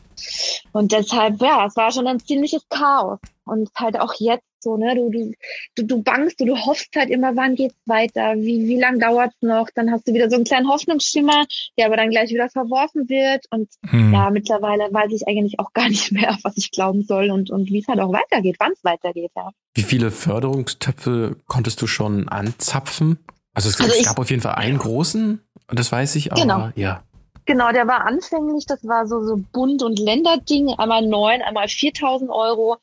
[0.73, 3.19] Und deshalb, ja, es war schon ein ziemliches Chaos.
[3.45, 5.33] Und halt auch jetzt so, ne, du, du,
[5.77, 9.37] du, du bangst, du, du hoffst halt immer, wann geht's weiter, wie, wie lang dauert's
[9.41, 11.47] noch, dann hast du wieder so einen kleinen Hoffnungsschimmer,
[11.79, 13.47] der aber dann gleich wieder verworfen wird.
[13.51, 14.13] Und hm.
[14.13, 17.71] ja, mittlerweile weiß ich eigentlich auch gar nicht mehr, was ich glauben soll und, und
[17.71, 19.51] wie es halt auch weitergeht, wann es weitergeht, ja.
[19.75, 23.19] Wie viele Förderungstöpfe konntest du schon anzapfen?
[23.55, 26.71] Also es, also es gab auf jeden Fall einen großen, das weiß ich, aber genau.
[26.77, 27.05] ja.
[27.49, 32.29] Genau, der war anfänglich, das war so so Bund- und Länderding, einmal neun, einmal 4.000
[32.29, 32.77] Euro.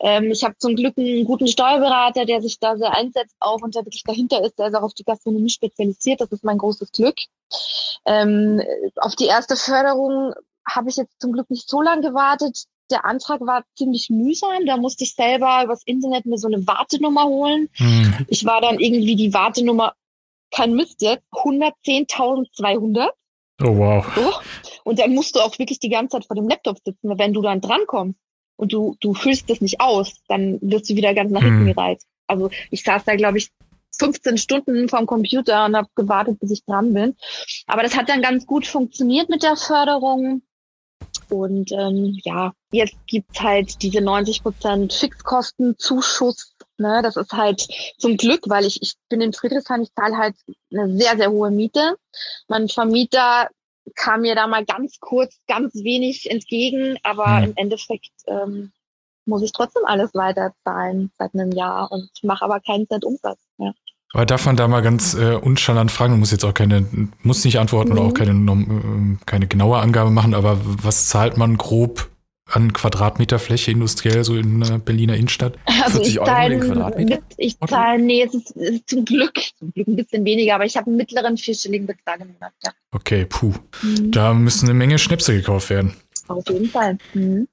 [0.00, 3.74] Ähm, ich habe zum Glück einen guten Steuerberater, der sich da sehr einsetzt auch und
[3.74, 6.22] der wirklich dahinter ist, der ist auch auf die Gastronomie spezialisiert.
[6.22, 7.16] Das ist mein großes Glück.
[8.06, 8.62] Ähm,
[8.96, 10.32] auf die erste Förderung
[10.66, 12.64] habe ich jetzt zum Glück nicht so lange gewartet.
[12.90, 14.64] Der Antrag war ziemlich mühsam.
[14.64, 17.68] Da musste ich selber übers Internet mir so eine Wartenummer holen.
[17.78, 18.24] Mhm.
[18.28, 19.92] Ich war dann irgendwie die Wartenummer,
[20.50, 23.10] kein Mist jetzt, 110.200.
[23.62, 24.06] Oh wow.
[24.14, 24.32] So.
[24.84, 27.32] Und dann musst du auch wirklich die ganze Zeit vor dem Laptop sitzen, weil wenn
[27.32, 28.18] du dann drankommst
[28.56, 31.74] und du, du füllst das nicht aus, dann wirst du wieder ganz nach hinten hm.
[31.74, 32.06] gereizt.
[32.26, 33.50] Also ich saß da, glaube ich,
[33.98, 37.16] 15 Stunden vorm Computer und habe gewartet, bis ich dran bin.
[37.66, 40.42] Aber das hat dann ganz gut funktioniert mit der Förderung.
[41.30, 46.54] Und ähm, ja, jetzt gibt's halt diese 90 Prozent Fixkostenzuschuss.
[46.80, 47.66] Ne, das ist halt
[47.98, 50.36] zum Glück, weil ich, ich bin in Friedrichshain, ich zahle halt
[50.72, 51.96] eine sehr, sehr hohe Miete.
[52.46, 53.48] Mein Vermieter
[53.96, 57.44] kam mir da mal ganz kurz, ganz wenig entgegen, aber mhm.
[57.44, 58.70] im Endeffekt ähm,
[59.24, 63.40] muss ich trotzdem alles weiterzahlen seit einem Jahr und mache aber keinen Cent Umsatz.
[63.58, 63.72] Ja.
[64.12, 66.86] Aber darf man da mal ganz äh, unschallant fragen, du musst jetzt auch keine,
[67.22, 67.98] muss nicht antworten mhm.
[67.98, 72.08] oder auch keine, äh, keine genaue Angabe machen, aber was zahlt man grob
[72.50, 75.58] an Quadratmeter Fläche industriell so in der Berliner Innenstadt?
[75.84, 79.96] Also ich zahle, ich zahle, nee, es ist, es ist, zum Glück, zum Glück ein
[79.96, 82.72] bisschen weniger, aber ich habe einen mittleren vierstelligen Betrag im Monat, ja.
[82.90, 83.54] Okay, puh.
[83.82, 84.10] Mhm.
[84.10, 85.94] Da müssen eine Menge Schnäpse gekauft werden.
[86.26, 86.98] Auf jeden Fall.
[87.14, 87.48] Mhm.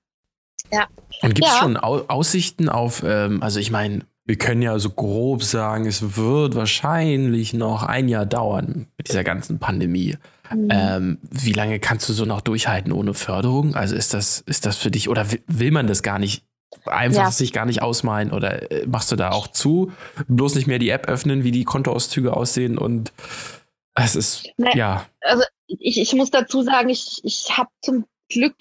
[0.72, 0.88] Ja.
[1.22, 1.60] Und gibt es ja.
[1.60, 6.56] schon Aussichten auf, ähm, also ich meine, wir können ja so grob sagen, es wird
[6.56, 10.18] wahrscheinlich noch ein Jahr dauern mit dieser ganzen Pandemie.
[10.52, 10.68] Mhm.
[10.72, 13.76] Ähm, wie lange kannst du so noch durchhalten ohne Förderung?
[13.76, 16.44] Also ist das, ist das für dich oder will man das gar nicht
[16.86, 17.32] einfach ja.
[17.32, 19.92] sich gar nicht ausmalen oder äh, machst du da auch zu?
[20.28, 23.14] Bloß nicht mehr die App öffnen, wie die Kontoauszüge aussehen und
[23.96, 25.06] es ist, Nein, ja.
[25.22, 28.56] Also ich, ich muss dazu sagen, ich, ich habe zum Glück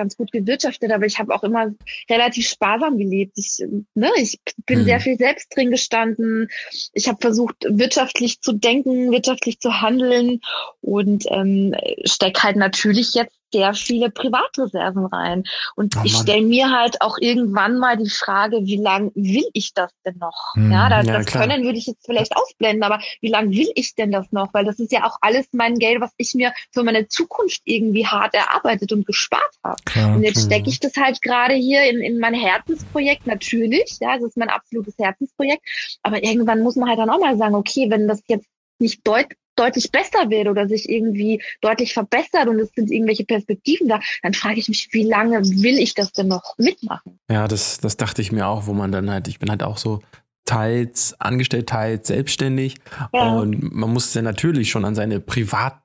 [0.00, 1.66] ganz gut gewirtschaftet, aber ich habe auch immer
[2.08, 3.36] relativ sparsam gelebt.
[3.36, 3.58] Ich,
[3.94, 4.84] ne, ich bin mhm.
[4.84, 6.48] sehr viel selbst drin gestanden.
[6.94, 10.40] Ich habe versucht, wirtschaftlich zu denken, wirtschaftlich zu handeln
[10.80, 15.44] und ähm, steck halt natürlich jetzt sehr viele Privatreserven rein.
[15.74, 19.74] Und oh ich stelle mir halt auch irgendwann mal die Frage, wie lange will ich
[19.74, 20.54] das denn noch?
[20.54, 23.70] Hm, ja, das, ja, das Können würde ich jetzt vielleicht ausblenden, aber wie lange will
[23.74, 24.52] ich denn das noch?
[24.54, 28.06] Weil das ist ja auch alles mein Geld, was ich mir für meine Zukunft irgendwie
[28.06, 29.80] hart erarbeitet und gespart habe.
[29.96, 33.98] Und jetzt stecke ich das halt gerade hier in, in mein Herzensprojekt, natürlich.
[34.00, 35.62] Ja, das ist mein absolutes Herzensprojekt.
[36.02, 38.46] Aber irgendwann muss man halt dann auch mal sagen, okay, wenn das jetzt
[38.78, 39.26] nicht deut
[39.56, 44.32] deutlich besser wird oder sich irgendwie deutlich verbessert und es sind irgendwelche Perspektiven da, dann
[44.32, 47.18] frage ich mich, wie lange will ich das denn noch mitmachen?
[47.28, 49.76] Ja, das, das dachte ich mir auch, wo man dann halt, ich bin halt auch
[49.76, 50.00] so
[50.46, 52.76] teils angestellt, teils selbstständig
[53.12, 53.34] ja.
[53.34, 55.76] und man muss ja natürlich schon an seine privat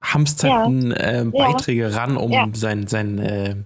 [0.00, 0.96] angehamsterten ja.
[0.96, 1.88] äh, Beiträge ja.
[1.88, 3.56] ran, um sein, sein äh,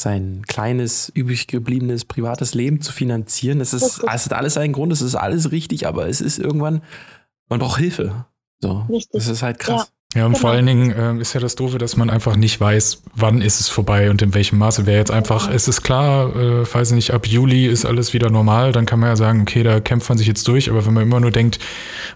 [0.00, 3.60] sein kleines, übrig gebliebenes privates Leben zu finanzieren.
[3.60, 6.82] Es ist, es ist alles ein Grund, es ist alles richtig, aber es ist irgendwann,
[7.48, 8.24] man braucht Hilfe.
[8.60, 8.86] So.
[8.88, 9.10] Richtig.
[9.12, 9.92] Das ist halt krass.
[10.14, 10.40] Ja, und genau.
[10.40, 13.60] vor allen Dingen äh, ist ja das Doofe, dass man einfach nicht weiß, wann ist
[13.60, 14.84] es vorbei und in welchem Maße.
[14.84, 18.72] Wäre jetzt einfach, es ist klar, äh, weiß nicht, ab Juli ist alles wieder normal,
[18.72, 20.68] dann kann man ja sagen, okay, da kämpft man sich jetzt durch.
[20.68, 21.60] Aber wenn man immer nur denkt,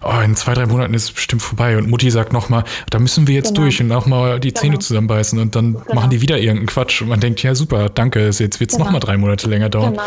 [0.03, 3.27] oh, in zwei, drei Monaten ist es bestimmt vorbei und Mutti sagt nochmal, da müssen
[3.27, 3.61] wir jetzt genau.
[3.61, 4.59] durch und auch mal die genau.
[4.59, 5.95] Zähne zusammenbeißen und dann genau.
[5.95, 8.85] machen die wieder irgendeinen Quatsch und man denkt, ja super, danke, jetzt wird es genau.
[8.85, 9.93] nochmal drei Monate länger dauern.
[9.93, 10.03] Genau.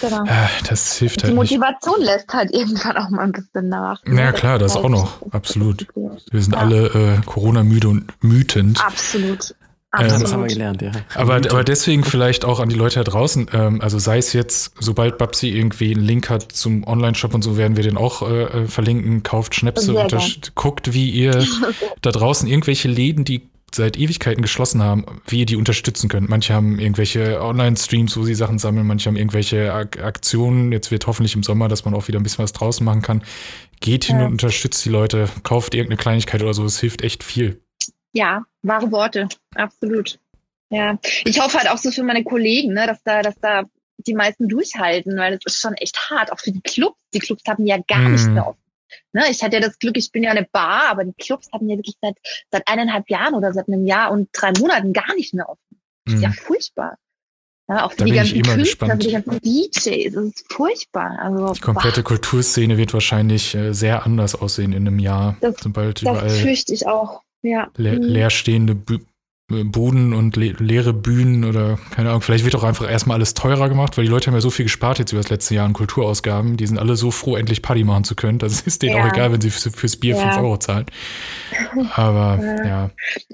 [0.00, 0.24] Genau.
[0.24, 1.32] Äh, das hilft halt.
[1.32, 2.06] Die Motivation nicht.
[2.06, 4.00] lässt halt irgendwann auch mal ein bisschen nach.
[4.06, 5.18] Ja, klar, das, das auch noch.
[5.30, 5.86] Absolut.
[5.94, 6.60] Wir sind ja.
[6.60, 8.84] alle äh, Corona-müde und mütend.
[8.84, 9.54] Absolut.
[9.92, 10.14] Absolut.
[10.14, 10.92] Ähm, das haben wir gelernt, ja.
[11.14, 14.74] Aber, aber deswegen vielleicht auch an die Leute da draußen, ähm, also sei es jetzt,
[14.78, 18.42] sobald Babsi irgendwie einen Link hat zum Online-Shop und so, werden wir den auch äh,
[18.42, 19.24] äh verlinken.
[19.24, 21.44] Kauft Schnäpse, und guckt, wie ihr
[22.02, 26.28] da draußen irgendwelche Läden, die seit Ewigkeiten geschlossen haben, wie ihr die unterstützen könnt.
[26.28, 30.72] Manche haben irgendwelche Online-Streams, wo sie Sachen sammeln, manche haben irgendwelche Ak Aktionen.
[30.72, 33.22] Jetzt wird hoffentlich im Sommer, dass man auch wieder ein bisschen was draußen machen kann.
[33.80, 34.26] Geht hin ja.
[34.26, 37.62] und unterstützt die Leute, kauft irgendeine Kleinigkeit oder so, es hilft echt viel.
[38.12, 40.18] Ja, wahre Worte, absolut.
[40.70, 43.64] Ja, ich hoffe halt auch so für meine Kollegen, ne, dass da, dass da
[44.06, 46.98] die meisten durchhalten, weil es ist schon echt hart, auch für die Clubs.
[47.12, 48.12] Die Clubs haben ja gar mm.
[48.12, 48.59] nicht mehr offen.
[49.12, 51.68] Ne, ich hatte ja das Glück, ich bin ja eine Bar, aber die Clubs hatten
[51.68, 52.16] ja wirklich seit,
[52.50, 55.80] seit eineinhalb Jahren oder seit einem Jahr und drei Monaten gar nicht mehr offen.
[56.04, 56.34] Das ist ja mhm.
[56.34, 56.96] furchtbar.
[57.68, 61.18] Ja, auch für da die ganzen Künstler, für die ganzen DJs, das ist furchtbar.
[61.20, 62.08] Also, die komplette boah.
[62.08, 65.36] Kulturszene wird wahrscheinlich äh, sehr anders aussehen in einem Jahr.
[65.40, 67.22] Das, sobald das überall fürchte ich auch.
[67.42, 67.70] Ja.
[67.76, 68.02] Le mhm.
[68.02, 68.74] leerstehende
[69.50, 73.68] Buden und le leere Bühnen oder keine Ahnung, vielleicht wird auch einfach erstmal alles teurer
[73.68, 75.72] gemacht, weil die Leute haben ja so viel gespart jetzt über das letzte Jahr an
[75.72, 76.56] Kulturausgaben.
[76.56, 78.38] Die sind alle so froh, endlich Party machen zu können.
[78.38, 79.02] Das ist denen ja.
[79.04, 80.32] auch egal, wenn sie fürs Bier ja.
[80.32, 80.86] 5 Euro zahlen.
[81.94, 82.66] Aber ja.
[82.66, 82.90] ja.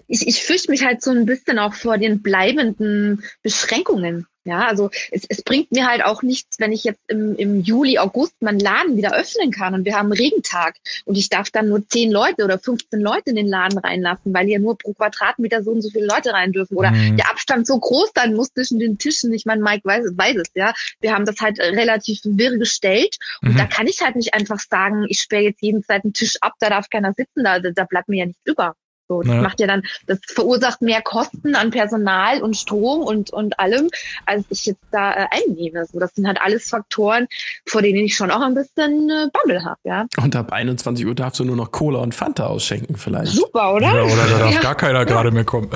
[0.09, 4.27] Ich, ich fürchte mich halt so ein bisschen auch vor den bleibenden Beschränkungen.
[4.47, 7.99] Ja, also es, es bringt mir halt auch nichts, wenn ich jetzt im, im Juli,
[7.99, 11.69] August meinen Laden wieder öffnen kann und wir haben einen Regentag und ich darf dann
[11.69, 15.65] nur zehn Leute oder 15 Leute in den Laden reinlassen, weil hier nur pro Quadratmeter
[15.65, 17.17] so und so viele Leute rein dürfen oder mhm.
[17.17, 19.33] der Abstand so groß sein muss zwischen den Tischen.
[19.33, 20.73] Ich meine, Mike weiß, weiß es, ja.
[21.01, 23.59] Wir haben das halt relativ wirr gestellt und mhm.
[23.59, 26.71] da kann ich halt nicht einfach sagen, ich sperre jetzt jeden zweiten Tisch ab, da
[26.71, 28.77] darf keiner sitzen, da, da bleibt mir ja nichts über.
[29.09, 29.43] So, das ja.
[29.43, 33.89] macht ja dann, das verursacht mehr Kosten an Personal und Strom und, und allem,
[34.25, 35.87] als ich jetzt da äh, einnehme.
[35.87, 37.27] So, das sind halt alles Faktoren,
[37.67, 40.07] vor denen ich schon auch ein bisschen äh, Bammel habe, ja.
[40.17, 43.33] Und ab 21 Uhr darfst du nur noch Cola und Fanta ausschenken, vielleicht.
[43.33, 43.95] Super, oder?
[43.95, 44.61] Ja, oder da darf ja.
[44.61, 45.71] gar keiner gerade mehr kommen.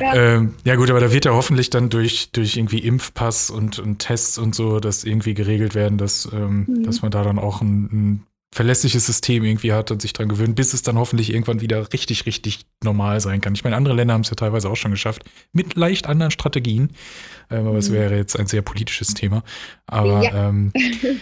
[0.00, 0.14] Ja.
[0.14, 3.98] ähm, ja, gut, aber da wird ja hoffentlich dann durch, durch irgendwie Impfpass und, und
[3.98, 6.82] Tests und so, das irgendwie geregelt werden, dass, ähm, mhm.
[6.84, 10.54] dass man da dann auch ein, ein verlässliches System irgendwie hat und sich dran gewöhnt,
[10.54, 13.54] bis es dann hoffentlich irgendwann wieder richtig, richtig normal sein kann.
[13.54, 16.90] Ich meine, andere Länder haben es ja teilweise auch schon geschafft, mit leicht anderen Strategien.
[17.50, 17.94] Ähm, aber es mhm.
[17.94, 19.42] wäre jetzt ein sehr politisches Thema.
[19.86, 20.48] Aber ja.
[20.48, 20.70] ähm,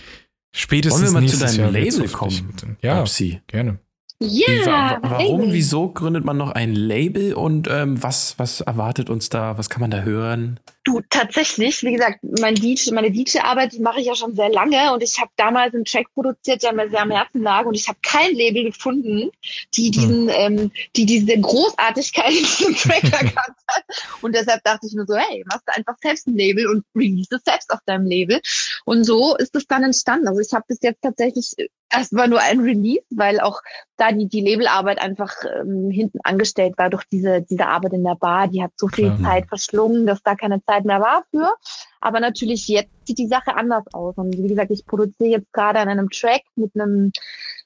[0.52, 2.76] spätestens Wollen wir mal zu deinem Jahr Label kommen?
[2.82, 3.40] Ja, Upsi.
[3.46, 3.78] gerne.
[4.22, 5.54] Ja, wa warum, Label.
[5.54, 9.56] wieso gründet man noch ein Label und ähm, was, was erwartet uns da?
[9.56, 10.60] Was kann man da hören?
[10.84, 15.02] Du, tatsächlich, wie gesagt, mein DJ, meine DJ-Arbeit mache ich ja schon sehr lange und
[15.02, 17.98] ich habe damals einen Track produziert, der mir sehr am Herzen lag und ich habe
[18.02, 19.30] kein Label gefunden,
[19.74, 19.92] die hm.
[19.92, 20.58] diesen, hm.
[20.58, 23.84] ähm, die diese Großartigkeit in diesem Track erkannt hat.
[24.20, 27.34] Und deshalb dachte ich mir so, hey, machst du einfach selbst ein Label und release
[27.34, 28.42] es selbst auf deinem Label.
[28.84, 30.28] Und so ist es dann entstanden.
[30.28, 31.54] Also ich habe bis jetzt tatsächlich
[31.90, 33.60] erstmal nur ein Release, weil auch
[33.96, 38.14] da die, die Labelarbeit einfach ähm, hinten angestellt war durch diese, diese Arbeit in der
[38.14, 38.48] Bar.
[38.48, 39.30] Die hat so viel Klar.
[39.30, 41.52] Zeit verschlungen, dass da keine Zeit mehr war für.
[42.00, 44.16] Aber natürlich jetzt sieht die Sache anders aus.
[44.16, 47.12] Und wie gesagt, ich produziere jetzt gerade an einem Track mit einem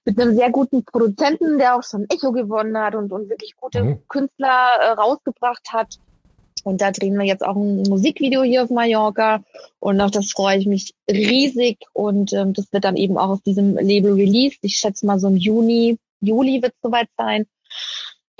[0.07, 3.83] mit einem sehr guten Produzenten, der auch schon Echo gewonnen hat und, und wirklich gute
[3.83, 4.03] oh.
[4.09, 5.99] Künstler äh, rausgebracht hat.
[6.65, 9.45] Und da drehen wir jetzt auch ein Musikvideo hier auf Mallorca.
[9.79, 11.79] Und auf das freue ich mich riesig.
[11.93, 14.59] Und ähm, das wird dann eben auch auf diesem Label released.
[14.63, 17.47] Ich schätze mal so im Juni, Juli wird es soweit sein.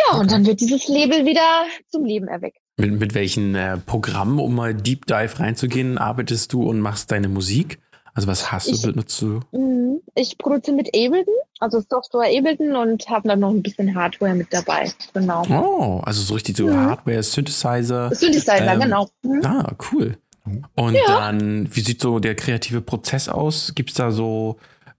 [0.01, 2.59] Ja, und dann wird dieses Label wieder zum Leben erweckt.
[2.77, 7.29] Mit, mit welchen äh, Programmen, um mal Deep Dive reinzugehen, arbeitest du und machst deine
[7.29, 7.79] Musik?
[8.15, 9.41] Also was hast Ich- du, benutzt du?
[9.53, 10.01] Mhm.
[10.15, 14.53] Ich produziere mit Ableton, also Software Ableton und habe dann noch ein bisschen Hardware mit
[14.53, 14.93] dabei.
[15.13, 15.43] Genau.
[15.51, 16.77] Oh, also so richtig so Mhm.
[16.77, 18.15] Hardware, Synthesizer.
[18.15, 19.09] Synthesizer, Ähm, genau.
[19.23, 19.41] Mhm.
[19.45, 20.17] Ah, cool.
[20.77, 21.01] Und Ja.
[21.09, 23.75] dann, wie sieht so der kreative Prozess aus?
[23.75, 24.57] Gibt es da so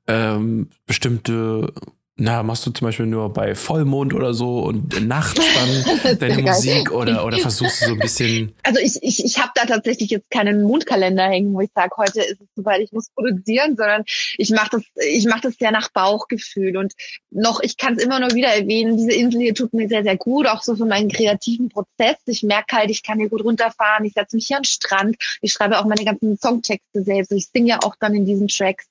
[0.08, 1.72] ähm, bestimmte,
[2.18, 6.54] na, machst du zum Beispiel nur bei Vollmond oder so und nachts dann deine geil.
[6.54, 10.12] Musik oder, oder versuchst du so ein bisschen, Also ich, ich, ich habe da tatsächlich
[10.12, 14.06] jetzt keinen Mondkalender hängen, wo ich sage, heute ist es soweit, ich muss produzieren, sondern
[14.38, 16.94] ich mache das, ich mache das sehr nach Bauchgefühl und
[17.32, 20.16] noch, ich kann es immer nur wieder erwähnen, diese Insel hier tut mir sehr, sehr
[20.16, 22.16] gut, auch so für meinen kreativen Prozess.
[22.28, 25.18] Ich merke halt, ich kann hier gut runterfahren, ich setze mich hier an den Strand,
[25.42, 28.86] ich schreibe auch meine ganzen Songtexte selbst, ich singe ja auch dann in diesen Tracks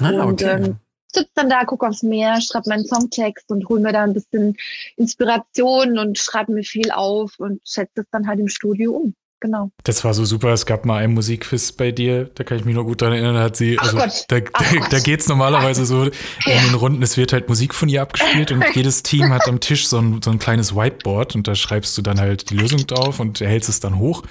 [0.00, 0.64] ah, und okay.
[0.64, 0.76] ähm,
[1.12, 4.56] sitze dann da, gucke aufs Meer, schreibe meinen Songtext und hole mir da ein bisschen
[4.96, 9.14] Inspiration und schreibe mir viel auf und setze es dann halt im Studio um.
[9.42, 9.70] Genau.
[9.84, 10.50] Das war so super.
[10.50, 13.34] Es gab mal einen Musikquiz bei dir, da kann ich mich noch gut dran erinnern.
[13.34, 14.24] Da hat sie, Ach also Gott.
[14.28, 14.92] da, Ach da, Gott.
[14.92, 16.12] da geht's normalerweise so in
[16.44, 19.88] den Runden, es wird halt Musik von ihr abgespielt und jedes Team hat am Tisch
[19.88, 23.18] so ein, so ein kleines Whiteboard und da schreibst du dann halt die Lösung drauf
[23.18, 24.24] und hältst es dann hoch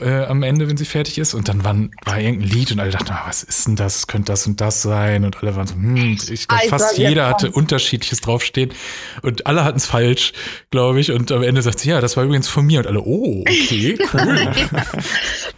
[0.00, 1.34] äh, am Ende, wenn sie fertig ist.
[1.34, 4.06] Und dann waren, war irgendein Lied und alle dachten, ah, was ist denn das?
[4.06, 5.24] Könnte das und das sein?
[5.24, 8.72] Und alle waren so, hm, ich glaube, Ah, fast jeder hatte unterschiedliches draufstehen
[9.22, 10.32] und alle hatten es falsch,
[10.70, 11.12] glaube ich.
[11.12, 13.98] Und am Ende sagt sie, ja, das war übrigens von mir und alle, oh, okay,
[14.12, 14.52] cool.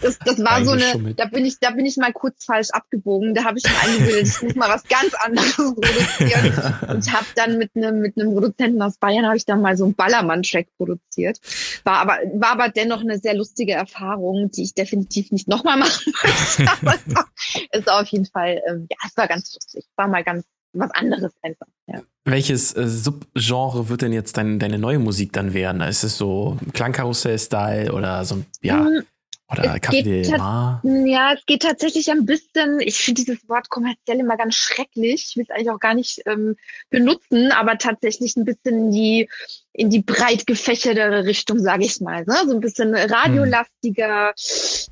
[0.00, 3.34] Das, das war so eine, da bin ich, da bin ich mal kurz falsch abgebogen.
[3.34, 7.58] Da habe ich mir eingebildet, ich muss mal was ganz anderes produzieren und habe dann
[7.58, 11.40] mit einem mit einem Produzenten aus Bayern habe ich dann mal so einen Ballermann-Track produziert.
[11.84, 14.17] War aber war aber dennoch eine sehr lustige Erfahrung,
[14.50, 16.70] die ich definitiv nicht nochmal machen möchte.
[16.82, 17.28] Aber es war-
[17.70, 19.84] es war auf jeden Fall, ähm, ja, es war ganz lustig.
[19.96, 21.66] War mal ganz was anderes einfach.
[21.86, 22.02] Ja.
[22.24, 25.80] Welches äh, Subgenre wird denn jetzt dein, deine neue Musik dann werden?
[25.80, 29.02] Ist es so Klangkarussell-Style oder so, ja, Mm,
[29.50, 30.26] oder es Café geht?
[30.28, 35.28] Ja, es geht tatsächlich ein bisschen, ich finde dieses Wort kommerziell immer ganz schrecklich.
[35.30, 36.56] Ich will es eigentlich auch gar nicht ähm,
[36.90, 39.28] benutzen, aber tatsächlich ein bisschen in die,
[39.72, 42.24] in die breit gefächertere Richtung, sage ich mal.
[42.24, 42.34] Ne?
[42.46, 44.34] So ein bisschen radiolastiger,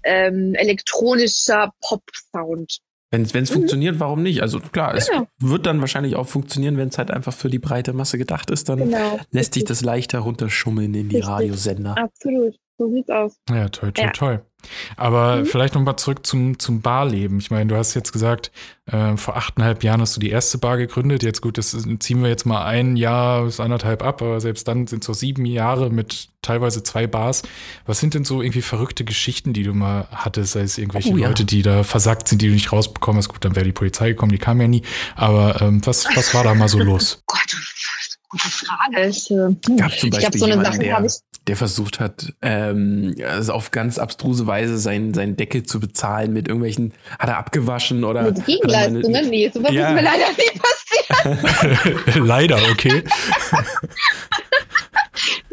[0.02, 2.78] ähm, elektronischer Pop-Sound.
[3.12, 3.46] Wenn es Mhm.
[3.46, 4.42] funktioniert, warum nicht?
[4.42, 5.26] Also klar, es Genau.
[5.38, 8.68] wird dann wahrscheinlich auch funktionieren, wenn es halt einfach für die breite Masse gedacht ist,
[8.68, 9.18] dann Genau.
[9.30, 11.30] lässt sich das leichter runterschummeln in die Richtig.
[11.30, 11.96] Radiosender.
[11.96, 12.56] Absolut.
[12.78, 13.36] So sieht's aus.
[13.48, 14.10] Ja, toll, toll, Ja.
[14.12, 14.42] toll.
[14.96, 15.46] Aber Mhm.
[15.46, 17.38] vielleicht noch mal zurück zum, zum Barleben.
[17.38, 18.50] Ich meine, du hast jetzt gesagt,
[18.86, 21.22] äh, vor achteinhalb Jahren hast du die erste Bar gegründet.
[21.22, 24.66] Jetzt gut, das ist- ziehen wir jetzt mal ein Jahr bis anderthalb ab, aber selbst
[24.66, 27.42] dann sind es so sieben Jahre mit teilweise zwei Bars.
[27.86, 30.52] Was sind denn so irgendwie verrückte Geschichten, die du mal hattest?
[30.54, 31.28] Sei es irgendwelche Oh, ja.
[31.28, 33.28] Leute, die da versackt sind, die du nicht rausbekommen hast.
[33.28, 34.82] Gut, dann wäre die Polizei gekommen, die kam ja nie.
[35.14, 37.22] Aber ähm, was, was war da mal so los?
[37.26, 37.56] Gott,
[38.28, 39.06] gute Frage.
[39.08, 41.12] Ich, äh, hm, Gab zum ich Beispiel glaube, so eine jemanden, Sache der, ich
[41.46, 46.48] der versucht hat, ähm, also auf ganz abstruse Weise seinen, seinen Deckel zu bezahlen mit
[46.48, 49.30] irgendwelchen, hat er abgewaschen oder mit Gegenleistungen.
[49.30, 49.88] Nee, sowas Ja.
[49.88, 52.16] ist mir leider nie passiert.
[52.16, 53.02] Leider, okay.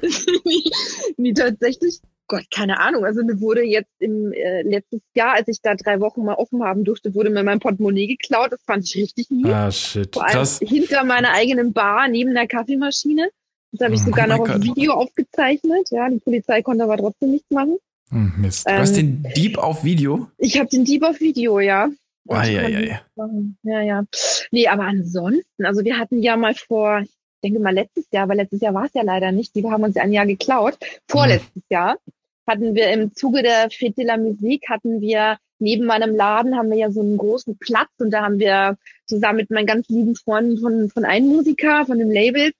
[1.17, 1.99] nee, tatsächlich.
[2.33, 3.05] Gott, keine Ahnung.
[3.05, 6.63] Also mir wurde jetzt im äh, letztes Jahr, als ich da drei Wochen mal offen
[6.63, 8.51] haben durfte, wurde mir mein Portemonnaie geklaut.
[8.51, 9.45] Das fand ich richtig mies.
[9.53, 10.13] Ah, shit.
[10.15, 10.59] Vor allem krass.
[10.63, 13.29] hinter meiner eigenen Bar, neben der Kaffeemaschine.
[13.71, 14.61] Das habe ich Oh sogar noch auf.
[14.63, 15.89] Video aufgezeichnet.
[15.91, 17.77] Ja, die Polizei konnte aber trotzdem nichts machen.
[18.09, 18.67] Hm, Mist.
[18.67, 20.27] Du hast Ähm, den Dieb auf Video?
[20.39, 21.89] ich habe den Dieb auf Video, ja.
[22.27, 22.79] Konnte ei.
[22.81, 23.57] nichts machen.
[23.61, 24.03] Ja, ja.
[24.51, 27.09] Nee, aber ansonsten, also wir hatten ja mal vor, ich
[27.43, 29.95] denke mal letztes Jahr, aber letztes Jahr war es ja leider nicht, die haben uns
[29.95, 30.77] ja ein Jahr geklaut.
[31.07, 31.97] Vorletztes Jahr
[32.47, 36.69] hatten wir im Zuge der Fête de la Musique, hatten wir neben meinem Laden haben
[36.69, 40.15] wir ja so einen großen Platz und da haben wir zusammen mit meinen ganz lieben
[40.15, 42.51] Freunden von, von einem Musiker, von dem Label,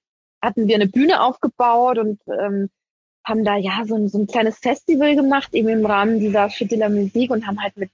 [0.42, 2.70] hatten wir eine Bühne aufgebaut und ähm,
[3.26, 6.70] haben da ja so ein, so ein kleines Festival gemacht, eben im Rahmen dieser Fête
[6.70, 7.92] de la Musique und haben halt mit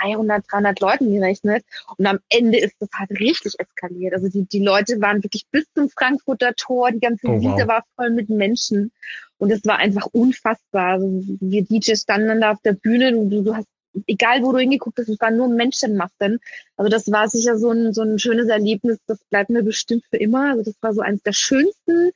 [0.00, 1.64] 200, 300 Leuten gerechnet.
[1.96, 4.14] Und am Ende ist das halt richtig eskaliert.
[4.14, 7.42] Also die, die Leute waren wirklich bis zum Frankfurter Tor, die ganze Oh, wow.
[7.42, 8.92] Wiese war voll mit Menschen.
[9.38, 10.94] Und es war einfach unfassbar.
[10.94, 13.68] Also wir DJs standen dann da auf der Bühne und du, du hast,
[14.06, 16.40] egal wo du hingeguckt hast, es waren nur Menschenmassen.
[16.76, 20.16] Also das war sicher so ein, so ein schönes Erlebnis, das bleibt mir bestimmt für
[20.16, 20.52] immer.
[20.52, 22.10] Also das war so eines der schönsten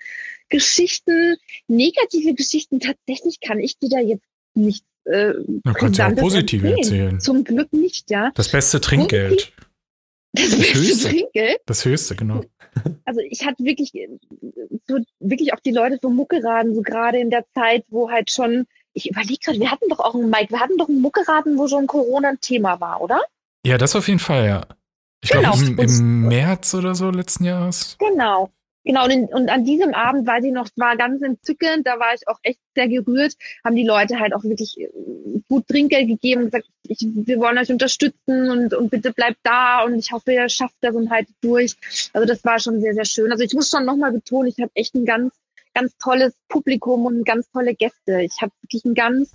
[0.49, 1.37] Geschichten.
[1.69, 6.77] Negative Geschichten, tatsächlich kann ich dir da jetzt nicht äh, Du kannst ja auch positive
[6.77, 7.21] erzählen.
[7.21, 8.31] Zum Glück nicht, ja.
[8.35, 9.53] Das beste Trinkgeld.
[10.35, 10.79] Das, höchste.
[10.81, 11.59] beste Trinkgeld.
[11.67, 12.43] Das höchste, genau.
[13.05, 14.09] Also ich hatte wirklich, äh,
[14.89, 18.67] so, wirklich auch die Leute vom Muckeraden, so gerade in der Zeit, wo halt schon,
[18.95, 21.69] ich überlege gerade, wir hatten doch auch einen Mike, wir hatten doch einen Muckeraden, wo
[21.69, 23.21] schon Corona ein Thema war, oder?
[23.67, 24.67] Ja, das auf jeden Fall, ja.
[25.23, 25.53] Ich Genau.
[25.53, 27.97] glaube, im, im März oder so letzten Jahres.
[27.99, 28.51] Genau.
[28.85, 32.27] Genau, und, und an diesem Abend war sie noch, war ganz entzückend, da war ich
[32.27, 34.89] auch echt sehr gerührt, haben die Leute halt auch wirklich äh,
[35.49, 39.85] gut Trinkgeld gegeben und gesagt, ich, wir wollen euch unterstützen und, und bitte bleibt da
[39.85, 41.77] und ich hoffe, ihr schafft das und haltet durch.
[42.13, 43.31] Also das war schon sehr, sehr schön.
[43.31, 45.33] Also ich muss schon nochmal betonen, ich habe echt ein ganz,
[45.75, 48.23] ganz tolles Publikum und ganz tolle Gäste.
[48.23, 49.33] Ich habe wirklich ein ganz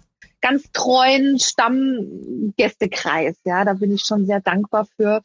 [0.48, 3.36] ganz treuen Stammgästekreis.
[3.46, 5.22] Ja, da bin ich schon sehr dankbar für.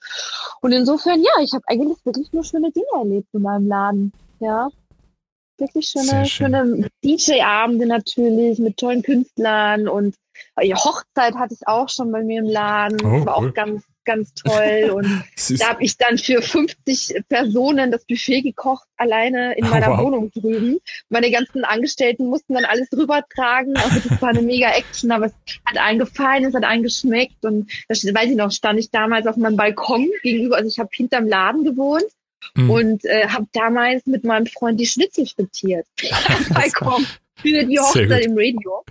[0.60, 4.12] Und insofern, ja, ich habe eigentlich wirklich nur schöne Dinge erlebt in meinem Laden.
[4.40, 4.68] Ja,
[5.58, 6.52] wirklich schöne, schön.
[6.52, 10.16] schöne DJ-Abende natürlich mit tollen Künstlern und
[10.60, 13.00] ja, Hochzeit hatte ich auch schon bei mir im Laden.
[13.04, 13.48] Oh, war cool.
[13.50, 14.90] auch ganz ganz toll.
[14.94, 19.96] Und da habe ich dann für 50 Personen das Buffet gekocht, alleine in meiner oh,
[19.96, 20.04] wow.
[20.04, 20.78] Wohnung drüben.
[21.08, 23.76] Meine ganzen Angestellten mussten dann alles rübertragen.
[23.76, 25.34] Also das war eine mega Action, aber es
[25.64, 27.44] hat allen gefallen, es hat allen geschmeckt.
[27.44, 30.90] Und das weiß ich noch, stand ich damals auf meinem Balkon gegenüber, also ich habe
[30.92, 32.04] hinterm Laden gewohnt.
[32.54, 32.70] Mhm.
[32.70, 35.86] Und äh, habe damals mit meinem Freund die Schnitzel frittiert.
[36.50, 38.84] Balkon für die Hochzeit im Radio.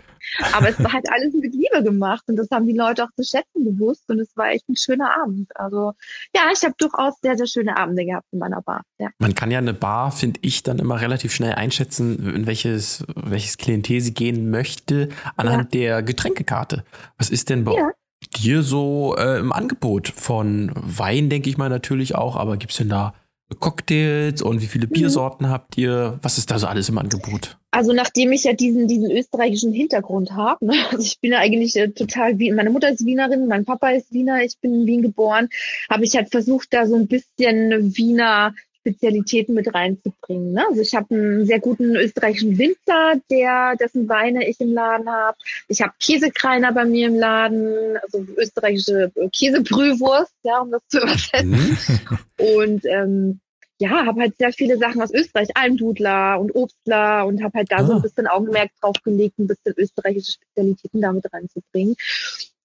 [0.53, 3.24] Aber es war halt alles mit Liebe gemacht und das haben die Leute auch zu
[3.24, 5.49] schätzen gewusst und es war echt ein schöner Abend.
[5.55, 5.93] Also
[6.36, 8.84] ja, ich habe durchaus sehr, sehr schöne Abende gehabt in meiner Bar.
[8.97, 9.09] Ja.
[9.19, 13.57] Man kann ja eine Bar, finde ich, dann immer relativ schnell einschätzen, in welches, welches
[13.57, 15.82] Klientel sie gehen möchte, anhand ja.
[15.82, 16.84] der Getränkekarte.
[17.17, 17.91] Was ist denn bei ja.
[18.38, 22.78] dir so äh, im Angebot von Wein, denke ich mal natürlich auch, aber gibt es
[22.78, 23.13] denn da
[23.60, 24.91] Cocktails und wie viele mhm.
[24.91, 25.52] Biersorten mhm.
[25.52, 26.20] habt ihr?
[26.22, 27.58] Was ist da so alles im Angebot?
[27.72, 30.74] Also nachdem ich ja diesen, diesen österreichischen Hintergrund habe, ne?
[30.91, 34.14] also ich bin ja eigentlich äh, total wie, meine Mutter ist Wienerin, mein Papa ist
[34.14, 35.49] Wiener, ich bin in Wien geboren,
[35.89, 40.53] habe ich halt versucht, da so ein bisschen Wiener Spezialitäten mit reinzubringen.
[40.53, 40.65] Ne?
[40.67, 45.38] Also ich habe einen sehr guten österreichischen Winzer, der dessen Weine ich im Laden habe.
[45.67, 51.51] Ich habe Käsekreiner bei mir im Laden, also österreichische Käsebrühwurst, ja, um das zu übersetzen.
[51.51, 52.17] Mhm.
[52.38, 53.39] Und ähm,
[53.82, 57.77] ja, habe halt sehr viele Sachen aus Österreich, Almdudler und Obstler und habe halt da
[57.77, 57.86] ah.
[57.86, 61.95] so ein bisschen Augenmerk drauf gelegt, ein bisschen österreichische Spezialitäten damit reinzubringen.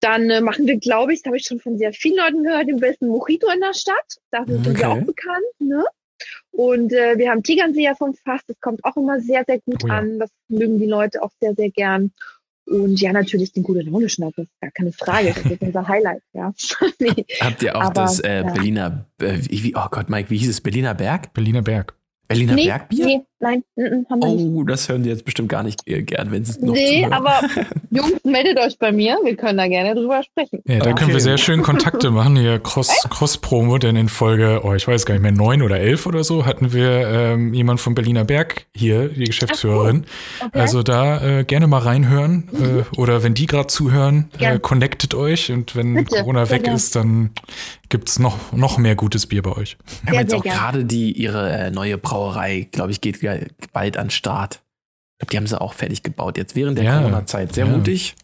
[0.01, 2.69] Dann äh, machen wir, glaube ich, das habe ich schon von sehr vielen Leuten gehört,
[2.69, 4.19] den besten Mojito in der Stadt.
[4.31, 4.65] Dafür okay.
[4.65, 5.45] sind wir auch bekannt.
[5.59, 5.85] Ne?
[6.51, 9.89] Und äh, wir haben Tegernseher vom Fass, das kommt auch immer sehr, sehr gut oh
[9.89, 9.99] ja.
[9.99, 10.19] an.
[10.19, 12.13] Das mögen die Leute auch sehr, sehr gern.
[12.69, 15.33] Und ja, natürlich den gute Laune das ist gar keine Frage.
[15.35, 16.53] Das ist unser Highlight, ja.
[16.99, 17.25] nee.
[17.41, 20.61] Habt ihr auch Aber, das äh, Berliner, äh, wie, oh Gott, Mike, wie hieß es?
[20.61, 21.33] Berliner Berg?
[21.33, 21.95] Berliner Berg.
[22.27, 23.07] Berliner nee, Bergbier?
[23.07, 24.71] Nee, nein, n haben wir Oh, nicht.
[24.71, 27.41] das hören die jetzt bestimmt gar nicht gern, wenn sie es noch Nee, aber
[27.91, 29.19] Jungs, meldet euch bei mir.
[29.25, 30.63] Wir können da gerne drüber sprechen.
[30.67, 31.01] Ja, da okay.
[31.01, 32.37] können wir sehr schön Kontakte machen.
[32.37, 36.07] Hier Cross-Promo, Cross denn in Folge, oh, ich weiß gar nicht mehr, neun oder elf
[36.07, 40.05] oder so, hatten wir ähm, jemand vom Berliner Berg hier, die Geschäftsführerin.
[40.41, 40.47] Cool.
[40.49, 40.59] Okay.
[40.59, 42.49] Also da äh, gerne mal reinhören.
[42.53, 42.79] Mhm.
[42.81, 45.51] Äh, oder wenn die gerade zuhören, äh, connectet euch.
[45.53, 46.17] Und wenn Bitte.
[46.17, 46.75] Corona weg Bitte.
[46.77, 47.31] ist, dann
[47.89, 49.77] gibt es noch, noch mehr gutes Bier bei euch.
[50.03, 53.23] Wir haben jetzt auch gerade die ihre äh, neue Brauerei, glaube ich, geht
[53.73, 54.61] bald an Start.
[55.15, 57.55] Ich glaube, die haben sie auch fertig gebaut jetzt während der ja, Corona-Zeit.
[57.55, 57.77] Sehr ja.
[57.77, 58.15] mutig.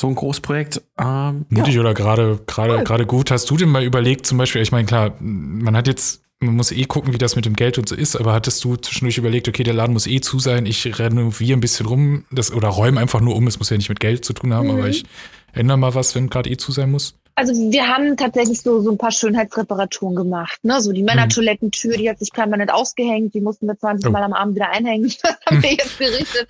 [0.00, 0.82] So ein Großprojekt.
[0.98, 1.80] Ähm, mutig ja.
[1.80, 3.30] oder gerade gerade gerade gut.
[3.30, 6.72] Hast du denn mal überlegt, zum Beispiel, ich meine, klar, man hat jetzt man muss
[6.72, 9.48] eh gucken, wie das mit dem Geld und so ist, aber hattest du zwischendurch überlegt,
[9.48, 13.00] okay, der Laden muss eh zu sein, ich renoviere ein bisschen rum, das, oder räume
[13.00, 14.74] einfach nur um, es muss ja nicht mit Geld zu tun haben, mhm.
[14.74, 15.04] aber ich
[15.52, 17.18] ändere mal was, wenn gerade eh zu sein muss?
[17.36, 20.58] Also wir haben tatsächlich so, so ein paar Schönheitsreparaturen gemacht.
[20.62, 20.80] Ne?
[20.80, 21.06] So die mhm.
[21.06, 24.12] Männertoilettentür, die hat sich permanent ausgehängt, die mussten wir 20 oh.
[24.12, 25.12] Mal am Abend wieder einhängen.
[25.22, 26.48] Das haben wir jetzt gerichtet.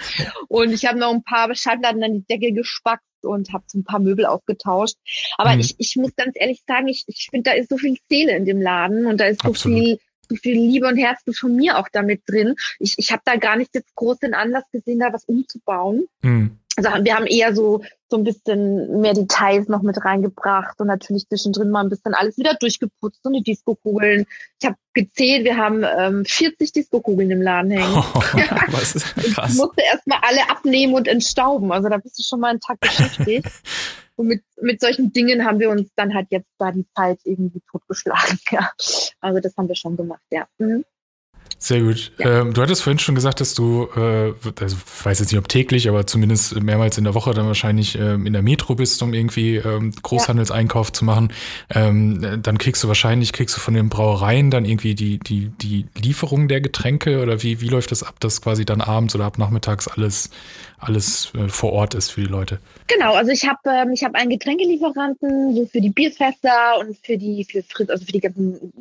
[0.49, 3.85] Und ich habe noch ein paar Schallplatten an die Decke gespackt und habe so ein
[3.85, 4.97] paar Möbel aufgetauscht.
[5.39, 5.61] Aber mhm.
[5.61, 8.45] ich, ich muss ganz ehrlich sagen, ich, ich finde, da ist so viel Seele in
[8.45, 9.79] dem Laden und da ist so Absolut.
[9.79, 12.55] viel so viel Liebe und Herzblut von mir auch damit drin.
[12.79, 16.07] Ich, ich habe da gar nicht jetzt groß den Anlass gesehen, da was umzubauen.
[16.23, 17.83] Mhm also wir haben eher so
[18.15, 22.39] so ein bisschen mehr Details noch mit reingebracht und natürlich zwischendrin mal ein bisschen alles
[22.39, 24.27] wieder durchgeputzt und die Disco-Kugeln.
[24.61, 27.93] Ich habe gezählt, wir haben ähm, 40 Disco-Kugeln im Laden hängen.
[27.93, 28.05] Oh,
[28.73, 29.53] was ist krass.
[29.53, 31.73] Ich musste erstmal alle abnehmen und entstauben.
[31.73, 33.51] Also da bist du schon mal einen Tag beschäftigt.
[34.17, 37.63] und mit, mit solchen Dingen haben wir uns dann halt jetzt da die Zeit irgendwie
[37.71, 38.39] totgeschlagen.
[38.51, 38.71] Ja.
[39.21, 40.47] Also das haben wir schon gemacht, ja.
[40.59, 40.85] Mhm.
[41.65, 42.13] Sehr gut.
[42.19, 42.43] Ja.
[42.43, 45.49] Ähm, du hattest vorhin schon gesagt, dass du, äh, also ich weiß jetzt nicht, ob
[45.49, 49.15] täglich, aber zumindest mehrmals in der Woche dann wahrscheinlich ähm, in der Metro bist, um
[49.15, 50.93] irgendwie ähm, Großhandelseinkauf ja.
[50.93, 51.33] zu machen.
[51.71, 55.87] Ähm, dann kriegst du wahrscheinlich, kriegst du von den Brauereien dann irgendwie die, die, die
[55.99, 59.39] Lieferung der Getränke oder wie, wie läuft das ab, dass quasi dann abends oder ab
[59.39, 60.29] nachmittags alles,
[60.85, 62.59] alles äh, vor Ort ist für die Leute?
[62.87, 67.17] Genau, also ich habe ähm, ich habe einen Getränkelieferanten so für die Bierfässer und für
[67.17, 68.73] die für Fritz, also für die ganzen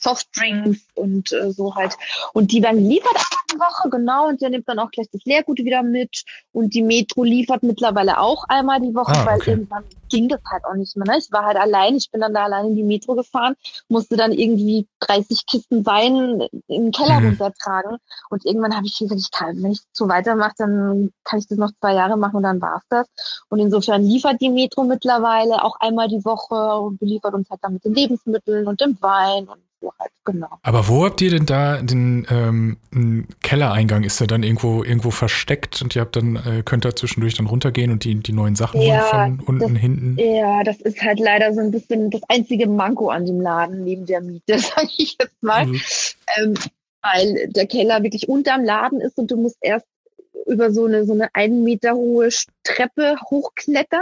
[0.00, 1.96] Softdrinks und äh, so halt
[2.32, 3.16] Und die werden geliefert
[3.50, 6.24] eine Woche, genau, und der nimmt dann auch gleich das Leergut wieder mit.
[6.52, 9.50] Und die Metro liefert mittlerweile auch einmal die Woche, Ah, weil okay.
[9.50, 11.06] irgendwann ging das halt auch nicht mehr.
[11.06, 11.18] Ne?
[11.18, 13.54] Ich war halt allein, ich bin dann da allein in die Metro gefahren,
[13.88, 17.26] musste dann irgendwie 30 Kisten Wein in den Keller Mhm.
[17.26, 17.98] runtertragen.
[18.30, 21.58] Und irgendwann habe ich gesagt, ich kann, wenn ich so weitermache, dann kann ich das
[21.58, 23.06] noch zwei Jahre machen und dann war's das.
[23.48, 27.74] Und insofern liefert die Metro mittlerweile auch einmal die Woche und beliefert uns halt dann
[27.74, 30.48] mit den Lebensmitteln und dem Wein und so halt, genau.
[30.62, 34.02] Aber wo habt ihr denn da den ähm, Kellereingang?
[34.04, 37.46] Ist der dann irgendwo irgendwo versteckt und ihr habt dann äh, könnt da zwischendurch dann
[37.46, 40.16] runtergehen und die die neuen Sachen Ja, von unten das- hinten?
[40.18, 44.06] Ja, das ist halt leider so ein bisschen das einzige Manko an dem Laden neben
[44.06, 45.66] der Miete, sage ich jetzt mal.
[45.66, 45.80] Mhm.
[46.38, 46.54] ähm,
[47.02, 49.86] weil der Keller wirklich unterm Laden ist und du musst erst
[50.46, 52.28] über so eine so eine einen Meter hohe
[52.64, 54.00] Treppe hochklettern.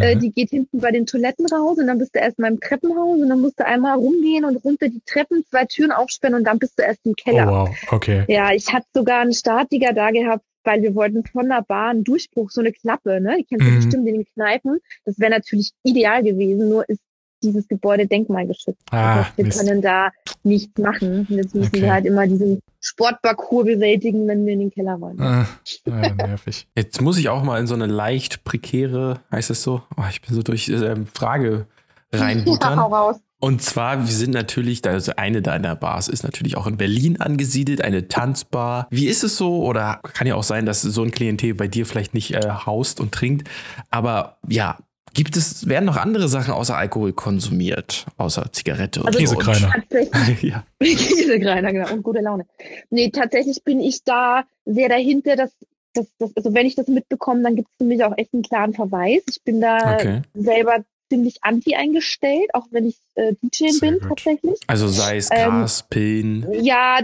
[0.00, 2.60] Äh, die geht hinten bei den Toiletten raus und dann bist du erst mal im
[2.60, 6.44] Treppenhaus und dann musst du einmal rumgehen und runter die Treppen, zwei Türen aufsperren und
[6.44, 7.46] dann bist du erst im Oh Keller.
[7.50, 8.24] wow, okay.
[8.28, 12.04] Ja, ich hatte sogar einen Statiker da gehabt, weil wir wollten von der Bar einen
[12.04, 13.36] Durchbruch, so eine Klappe, ne?
[13.38, 13.76] Die kennst du Mhm.
[13.76, 14.78] bestimmt in den Kneipen.
[15.04, 17.00] Das wäre natürlich ideal gewesen, nur ist
[17.42, 18.80] dieses Gebäude denkmalgeschützt.
[18.90, 19.58] Ah, das heißt, wir Mist.
[19.58, 20.08] können da
[20.42, 21.26] nichts machen.
[21.28, 21.82] Jetzt müssen Okay.
[21.82, 25.20] wir halt immer diesen Sportparcours bewältigen, wenn wir in den Keller wollen.
[25.20, 25.46] Ah,
[25.90, 26.66] ah, nervig.
[26.76, 29.82] Jetzt muss ich auch mal in so eine leicht prekäre, heißt das so?
[29.96, 31.66] Oh, ich bin so durch ähm, Frage
[32.12, 32.78] Ja, reinbuttern.
[32.78, 33.16] raus.
[33.40, 37.84] Und zwar, wir sind natürlich, also eine deiner Bars ist natürlich auch in Berlin angesiedelt,
[37.84, 38.88] eine Tanzbar.
[38.90, 39.62] Wie ist es so?
[39.64, 42.98] Oder kann ja auch sein, dass so ein Klientel bei dir vielleicht nicht äh, haust
[42.98, 43.48] und trinkt.
[43.90, 44.78] Aber ja,
[45.14, 48.06] gibt es, werden noch andere Sachen außer Alkohol konsumiert?
[48.16, 49.74] Außer Zigarette und Also- Käsekreiner.
[50.42, 50.64] Ja.
[50.80, 52.46] Käsekreiner, genau, und gute Laune.
[52.90, 55.50] Nee, tatsächlich bin ich da sehr dahinter, dass,
[55.94, 58.42] dass, dass also wenn ich das mitbekomme, dann gibt es für mich auch echt einen
[58.42, 59.22] klaren Verweis.
[59.30, 60.22] Ich bin da Okay.
[60.34, 64.08] selber ziemlich anti eingestellt, auch wenn ich äh, DJ Sehr bin gut.
[64.08, 64.58] tatsächlich.
[64.66, 66.46] Also sei es Ähm, Gras, Pillen.
[66.52, 67.00] Ja,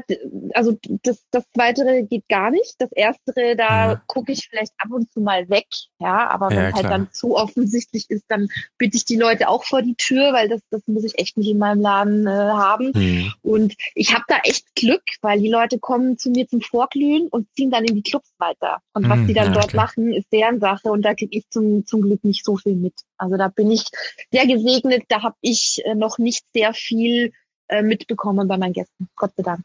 [0.55, 2.75] also das, das Weitere geht gar nicht.
[2.79, 4.03] Das Erstere, da Ja.
[4.07, 5.67] gucke ich vielleicht ab und zu mal weg.
[5.99, 8.49] Ja, aber wenn Ja, es halt dann zu offensichtlich ist, dann
[8.79, 11.49] bitte ich die Leute auch vor die Tür, weil das, das muss ich echt nicht
[11.51, 12.93] in meinem Laden äh, haben.
[12.95, 13.33] Hm.
[13.43, 17.49] Und ich habe da echt Glück, weil die Leute kommen zu mir zum Vorglühen und
[17.57, 18.79] ziehen dann in die Clubs weiter.
[18.93, 19.77] Und was Hm, die dann ja, dort okay.
[19.77, 22.95] machen, ist deren Sache und da kriege ich zum, zum Glück nicht so viel mit.
[23.19, 23.85] Also da bin ich
[24.31, 27.33] sehr gesegnet, da habe ich äh, noch nicht sehr viel
[27.69, 29.09] äh, mitbekommen bei meinen Gästen.
[29.17, 29.61] Gott sei Dank.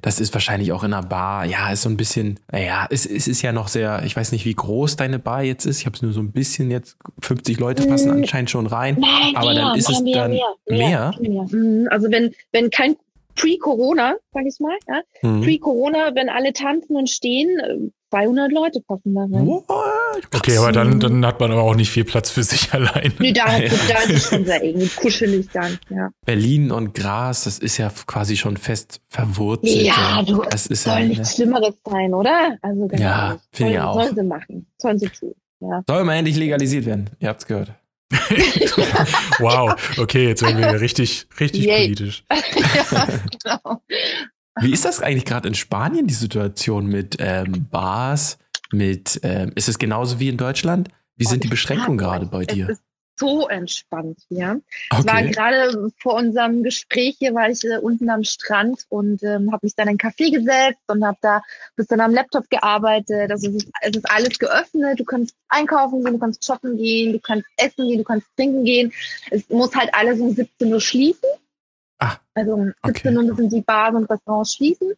[0.00, 1.44] Das ist wahrscheinlich auch in einer Bar.
[1.44, 4.46] Ja, ist so ein bisschen, naja, es, es ist ja noch sehr, ich weiß nicht,
[4.46, 5.80] wie groß deine Bar jetzt ist.
[5.80, 8.22] Ich habe es nur so ein bisschen jetzt, 50 Leute passen Mm.
[8.22, 8.96] anscheinend schon rein.
[8.98, 10.54] Nein, Aber dann ist es dann mehr?
[10.66, 11.12] mehr.
[11.20, 11.88] Mhm.
[11.90, 12.96] Also wenn, wenn kein
[13.34, 15.42] Pre-Corona, sag ich mal, ja, Hm.
[15.42, 19.46] Pre-Corona, wenn alle tanzen und stehen, 200 Leute passen da rein.
[19.46, 19.64] What?
[20.34, 23.12] Okay, aber dann, dann hat man aber auch nicht viel Platz für sich allein.
[23.18, 23.68] Nee, da, Ja.
[23.88, 26.10] da ist es schon sehr eng, kuschelig dann, ja.
[26.26, 29.82] Berlin und Gras, das ist ja quasi schon fest verwurzelt.
[29.82, 32.56] Ja, du, das ist soll ja, nichts Schlimmeres sein, oder?
[32.62, 33.94] Also ganz Ja, finde ich auch.
[33.94, 35.82] Sollen sie machen, sollen sie tun, ja.
[35.88, 37.10] soll mal endlich legalisiert werden.
[37.20, 37.72] Ihr habt's gehört.
[39.38, 41.82] wow, okay, jetzt werden wir richtig, richtig Yay.
[41.84, 42.24] politisch.
[42.90, 43.06] ja,
[43.44, 43.82] genau.
[44.60, 48.38] Wie ist das eigentlich gerade in Spanien, die Situation mit ähm, Bars?
[48.72, 50.88] Mit, ähm, ist es genauso wie in Deutschland?
[51.16, 52.70] Wie sind die Beschränkungen gerade bei dir?
[52.70, 52.82] ist
[53.20, 54.56] so entspannt, ja.
[54.90, 55.30] Es war Okay.
[55.32, 59.74] gerade vor unserem Gespräch hier, war ich äh, unten am Strand und ähm, habe mich
[59.74, 61.42] dann in einen Café gesetzt und habe da
[61.76, 63.30] bis dann am Laptop gearbeitet.
[63.30, 64.98] Also es ist, es ist alles geöffnet.
[64.98, 68.64] Du kannst einkaufen gehen, du kannst shoppen gehen, du kannst essen gehen, du kannst trinken
[68.64, 68.92] gehen.
[69.30, 71.28] Es muss halt alles um 17 Uhr schließen.
[72.00, 73.16] Ah, Also um 17 okay.
[73.16, 74.94] Uhr müssen die Bars und Restaurants schließen.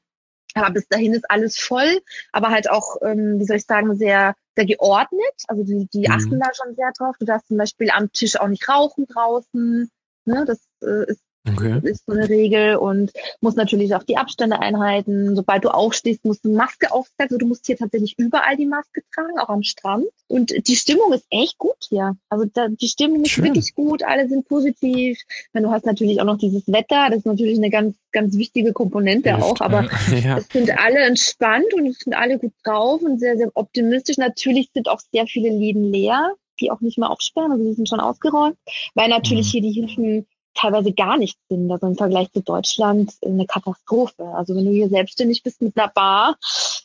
[0.55, 2.01] Aber bis dahin ist alles voll,
[2.31, 5.33] aber halt auch, ähm, wie soll ich sagen, sehr, sehr geordnet.
[5.49, 6.13] Also die, die Mhm.
[6.13, 7.17] achten da schon sehr drauf.
[7.19, 9.91] Du darfst zum Beispiel am Tisch auch nicht rauchen draußen.
[10.27, 11.81] Ne, das äh, ist, Okay.
[11.83, 15.35] ist so eine Regel und musst natürlich auch die Abstände einhalten.
[15.35, 17.17] Sobald du aufstehst, musst du Maske aufsetzen.
[17.19, 20.07] Also du musst hier tatsächlich überall die Maske tragen, auch am Strand.
[20.29, 22.17] Und die Stimmung ist echt gut hier.
[22.29, 23.45] Also da, die Stimmung ist Schön.
[23.45, 25.19] wirklich gut, alle sind positiv.
[25.53, 28.73] Wenn du hast natürlich auch noch dieses Wetter, das ist natürlich eine ganz, ganz wichtige
[28.73, 30.39] Komponente Hilft, auch, aber äh, Ja.
[30.39, 34.17] es sind alle entspannt und es sind alle gut drauf und sehr, sehr optimistisch.
[34.17, 37.89] Natürlich sind auch sehr viele Läden leer, die auch nicht mehr aufsperren, also die sind
[37.89, 38.57] schon ausgeräumt,
[38.95, 39.51] weil natürlich Mhm.
[39.51, 41.71] hier die Hilfen teilweise gar nichts sind.
[41.71, 44.25] Also im Vergleich zu Deutschland eine Katastrophe.
[44.35, 46.37] Also wenn du hier selbstständig bist mit einer Bar,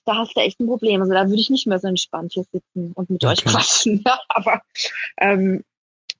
[0.06, 1.02] da hast du echt ein Problem.
[1.02, 3.50] Also da würde ich nicht mehr so entspannt hier sitzen und mit euch Okay.
[3.52, 4.04] quatschen.
[4.08, 4.62] Ja, aber
[5.20, 5.64] ähm,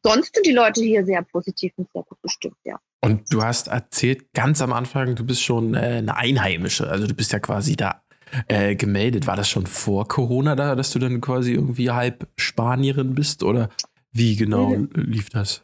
[0.04, 2.80] sonst sind die Leute hier sehr positiv und sehr gut bestimmt, ja.
[3.02, 6.90] Und du hast erzählt ganz am Anfang, du bist schon äh, eine Einheimische.
[6.90, 8.02] Also du bist ja quasi da
[8.48, 9.28] äh, gemeldet.
[9.28, 13.44] War das schon vor Corona da, dass du dann quasi irgendwie halb Spanierin bist?
[13.44, 13.70] Oder
[14.12, 14.90] wie genau Mhm.
[14.96, 15.64] lief das?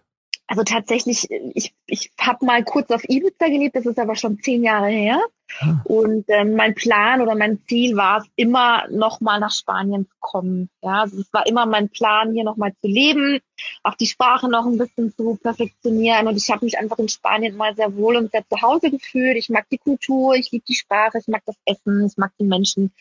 [0.53, 4.63] Also tatsächlich, ich, ich habe mal kurz auf Ibiza gelebt, das ist aber schon zehn
[4.63, 5.19] Jahre her.
[5.59, 5.81] Ah.
[5.83, 10.69] Und ähm, mein Plan oder mein Ziel war es immer, nochmal nach Spanien zu kommen.
[10.81, 13.39] Ja, also es war immer mein Plan, hier nochmal zu leben,
[13.83, 16.27] auch die Sprache noch ein bisschen zu perfektionieren.
[16.27, 19.37] Und ich habe mich einfach in Spanien mal sehr wohl und sehr zu Hause gefühlt.
[19.37, 22.45] Ich mag die Kultur, ich liebe die Sprache, ich mag das Essen, ich mag die
[22.45, 22.93] Menschen.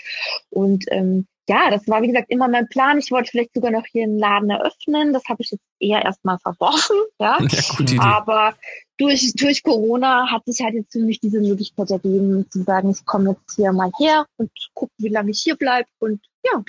[0.50, 2.98] Und ähm, ja, das war wie gesagt immer mein Plan.
[2.98, 5.12] Ich wollte vielleicht sogar noch hier einen Laden eröffnen.
[5.12, 6.96] Das habe ich jetzt eher erstmal verworfen.
[7.18, 8.54] Ja, ja aber
[8.98, 13.04] durch durch Corona hat sich halt jetzt für mich diese Möglichkeit ergeben, zu sagen, ich
[13.04, 15.88] komme jetzt hier mal her und gucke, wie lange ich hier bleibe.
[15.98, 16.62] Und ja,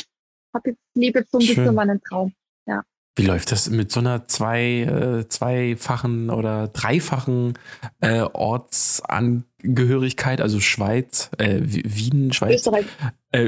[0.54, 1.56] habe jetzt lebe jetzt so ein Schön.
[1.56, 2.34] bisschen meinen Traum.
[2.66, 2.84] Ja.
[3.16, 7.54] Wie läuft das mit so einer zwei, äh, zweifachen oder dreifachen
[8.00, 12.86] äh, Ortsangehörigkeit, also Schweiz, äh, Wien, Schweiz, Österreich,
[13.32, 13.44] äh,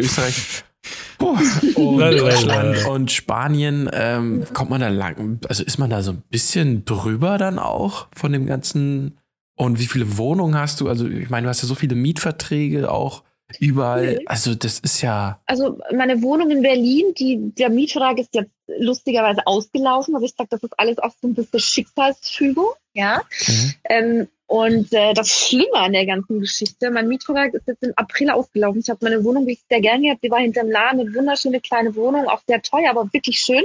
[1.20, 6.12] Österreich und Deutschland und Spanien, ähm, kommt man da lang, also ist man da so
[6.12, 9.18] ein bisschen drüber dann auch von dem ganzen
[9.56, 10.90] und wie viele Wohnungen hast du?
[10.90, 13.24] Also ich meine, du hast ja so viele Mietverträge auch
[13.60, 14.20] überall.
[14.26, 15.40] Also das ist ja.
[15.46, 20.16] Also meine Wohnung in Berlin, die, der Mietvertrag ist jetzt lustigerweise ausgelaufen.
[20.16, 23.22] Also ich sage, das ist alles auch so ein bisschen Schicksalsfügung, ja.
[23.48, 23.74] Mhm.
[23.86, 28.30] Ähm, und äh, das Schlimme an der ganzen Geschichte, mein Mietvertrag ist jetzt im April
[28.30, 28.80] ausgelaufen.
[28.80, 30.24] Ich habe meine Wohnung wirklich sehr gern gehabt.
[30.24, 33.64] Die war hinterm Laden, eine wunderschöne kleine Wohnung, auch sehr teuer, aber wirklich schön.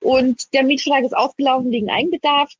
[0.00, 2.52] Und der Mietvertrag ist ausgelaufen wegen Eigenbedarf.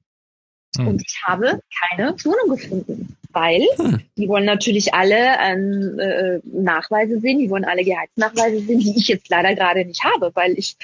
[0.76, 0.86] Hm.
[0.86, 4.00] Und ich habe keine Wohnung gefunden, weil hm.
[4.16, 9.08] die wollen natürlich alle ähm, äh, Nachweise sehen, die wollen alle Gehaltsnachweise sehen, die ich
[9.08, 10.76] jetzt leider gerade nicht habe, weil ich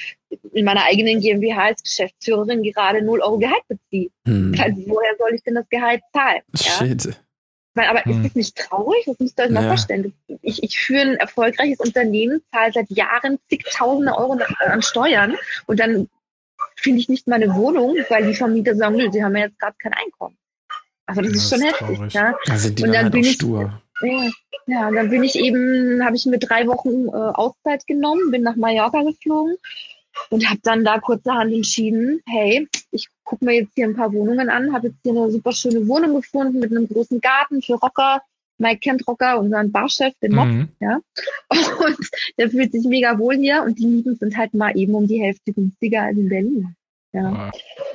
[0.53, 4.11] in meiner eigenen GmbH als Geschäftsführerin gerade 0 Euro Gehalt beziehe.
[4.26, 4.55] Hm.
[4.59, 6.42] Also woher soll ich denn das Gehalt zahlen?
[6.55, 7.05] Shit.
[7.05, 7.12] Ja?
[7.74, 8.12] Weil, aber hm.
[8.12, 9.05] ist das nicht traurig?
[9.07, 9.68] Das müsst ihr euch mal ja.
[9.68, 10.12] vorstellen.
[10.42, 15.36] Ich, ich führe ein erfolgreiches Unternehmen, zahle seit Jahren zigtausende Euro an Steuern
[15.66, 16.09] und dann
[16.76, 19.76] finde ich nicht meine Wohnung, weil die Vermieter sagen, nö, sie haben ja jetzt gerade
[19.78, 20.36] kein Einkommen.
[21.07, 22.15] Also das, das ist schon ist heftig.
[22.15, 22.35] Ja?
[22.49, 23.81] Also die und dann, halt bin ich, stur.
[24.03, 24.31] Ja,
[24.67, 28.57] ja, dann bin ich eben, habe ich mir drei Wochen äh, Auszeit genommen, bin nach
[28.57, 29.57] Mallorca geflogen
[30.31, 34.49] und habe dann da kurzerhand entschieden, hey, ich gucke mir jetzt hier ein paar Wohnungen
[34.49, 38.23] an, habe jetzt hier eine super schöne Wohnung gefunden mit einem großen Garten für Rocker.
[38.59, 40.69] Mike kennt Rocker, unseren Barchef, den Mob, mhm.
[40.81, 40.99] ja.
[41.51, 45.07] Und der fühlt sich mega wohl hier und die Mieten sind halt mal eben um
[45.07, 46.75] die Hälfte günstiger als in Berlin.
[47.13, 47.51] Ja.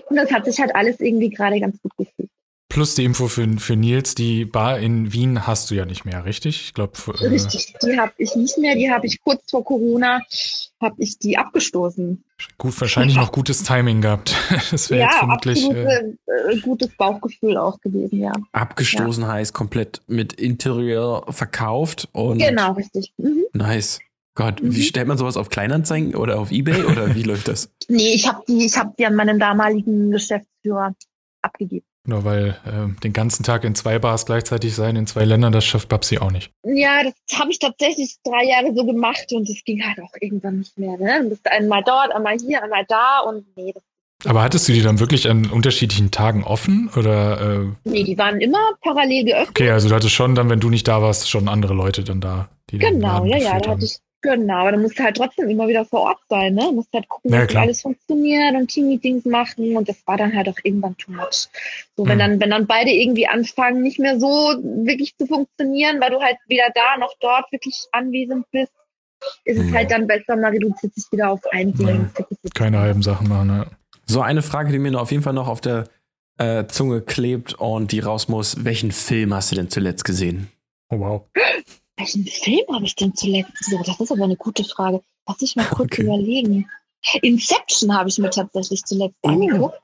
[0.08, 2.30] Und das hat sich halt alles irgendwie gerade ganz gut gefühlt.
[2.72, 6.24] Plus die Info für, für Nils, die Bar in Wien hast du ja nicht mehr,
[6.24, 6.62] richtig?
[6.68, 6.94] Ich glaube.
[7.20, 8.76] Äh richtig, die habe ich nicht mehr.
[8.76, 10.22] Die habe ich kurz vor Corona
[10.82, 12.24] habe ich die abgestoßen.
[12.58, 14.34] Gut, wahrscheinlich noch gutes Timing gehabt.
[14.72, 15.66] Das wäre ja, jetzt vermutlich.
[15.66, 18.32] Absolut, äh, gutes Bauchgefühl auch gewesen, ja.
[18.54, 19.30] Abgestoßen ja.
[19.30, 22.38] heißt komplett mit Interieur verkauft und.
[22.38, 23.12] Genau, richtig.
[23.18, 23.44] Mhm.
[23.52, 24.00] Nice.
[24.34, 24.74] Gott, mhm.
[24.74, 27.70] wie stellt man sowas auf Kleinanzeigen oder auf Ebay oder wie läuft das?
[27.90, 30.96] Nee, ich habe die, ich habe die an meinen damaligen Geschäftsführer
[31.42, 31.86] abgegeben.
[32.08, 35.66] Nur weil äh, den ganzen Tag in zwei Bars gleichzeitig sein, in zwei Ländern, das
[35.66, 36.52] schafft Babsi auch nicht.
[36.64, 40.60] Ja, das habe ich tatsächlich drei Jahre so gemacht und es ging halt auch irgendwann
[40.60, 40.98] nicht mehr.
[40.98, 41.22] Ne?
[41.22, 43.84] Du bist einmal dort, einmal hier, einmal da und nee, das
[44.26, 47.42] aber hattest du die dann wirklich an unterschiedlichen Tagen offen oder?
[47.42, 47.90] Äh?
[47.90, 49.50] Nee, die waren immer parallel geöffnet.
[49.50, 52.22] Okay, also du hattest schon dann, wenn du nicht da warst, schon andere Leute dann
[52.22, 52.50] da.
[52.70, 55.68] Die genau, ja, ja, da hatte ich Genau, aber dann musst du halt trotzdem immer
[55.68, 56.62] wieder vor Ort sein, ne?
[56.62, 60.36] Du musst halt gucken, ja, dass alles funktioniert und Teammeetings machen und das war dann
[60.36, 61.48] halt auch irgendwann too much.
[61.98, 62.20] So, wenn mhm.
[62.20, 66.38] dann, wenn dann beide irgendwie anfangen, nicht mehr so wirklich zu funktionieren, weil du halt
[66.48, 68.72] weder da noch dort wirklich anwesend bist,
[69.44, 69.76] ist es mhm.
[69.76, 72.12] halt dann besser, man reduziert sich wieder auf ein Ding.
[72.18, 72.26] Ja.
[72.54, 73.68] Keine halben Sachen machen, ne?
[74.06, 75.86] So, eine Frage, die mir auf jeden Fall noch auf der
[76.38, 78.66] äh, Zunge klebt und die raus muss.
[78.66, 80.52] Welchen Film hast du denn zuletzt gesehen?
[80.90, 81.22] Oh, wow.
[82.02, 83.84] Welchen Film habe ich denn zuletzt gesehen?
[83.86, 85.02] Das ist aber eine gute Frage.
[85.28, 86.02] Lass ich mal kurz okay.
[86.02, 86.68] überlegen.
[87.22, 89.30] Inception habe ich mir tatsächlich zuletzt oh.
[89.30, 89.80] angeguckt.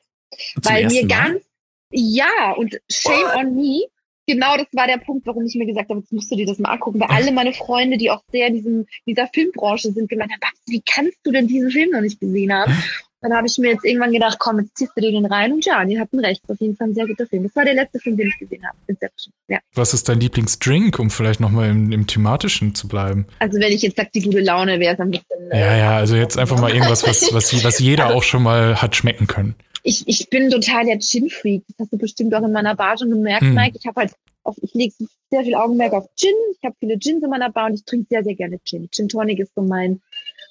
[0.55, 1.43] Weil mir ganz,
[1.91, 3.85] ja, und Shame on Me,
[4.27, 6.59] genau das war der Punkt, warum ich mir gesagt habe, jetzt musst du dir das
[6.59, 10.31] mal angucken, weil alle meine Freunde, die auch sehr in diesem, dieser Filmbranche sind, gemeint
[10.31, 12.73] haben, wie kannst du denn diesen Film noch nicht gesehen haben?
[13.21, 15.65] Dann habe ich mir jetzt irgendwann gedacht, komm, jetzt ziehst du dir den rein und
[15.65, 16.43] ja, die hatten recht.
[16.47, 17.43] Auf jeden Fall ein sehr guter Film.
[17.43, 18.77] Das war der letzte Film, den ich gesehen habe.
[18.85, 19.33] Inception.
[19.47, 19.59] Ja.
[19.73, 23.25] Was ist dein Lieblingsdrink, um vielleicht nochmal im, im thematischen zu bleiben?
[23.39, 25.51] Also wenn ich jetzt sage, die gute Laune wäre es ein bisschen.
[25.51, 28.43] Äh, ja, ja, also jetzt einfach mal irgendwas, was, was, was jeder also, auch schon
[28.43, 29.55] mal hat schmecken können.
[29.81, 31.63] Ich, ich bin total der Gin-Freak.
[31.69, 33.55] Das hast du bestimmt auch in meiner Bar schon gemerkt, hm.
[33.55, 33.77] Mike.
[33.79, 34.13] Ich habe halt
[34.43, 34.93] auf, ich lege
[35.31, 36.33] sehr viel Augenmerk auf Gin.
[36.51, 38.89] Ich habe viele Gins in meiner Bar und ich trinke sehr, sehr gerne Gin.
[38.91, 40.01] Gin Tonic ist so mein,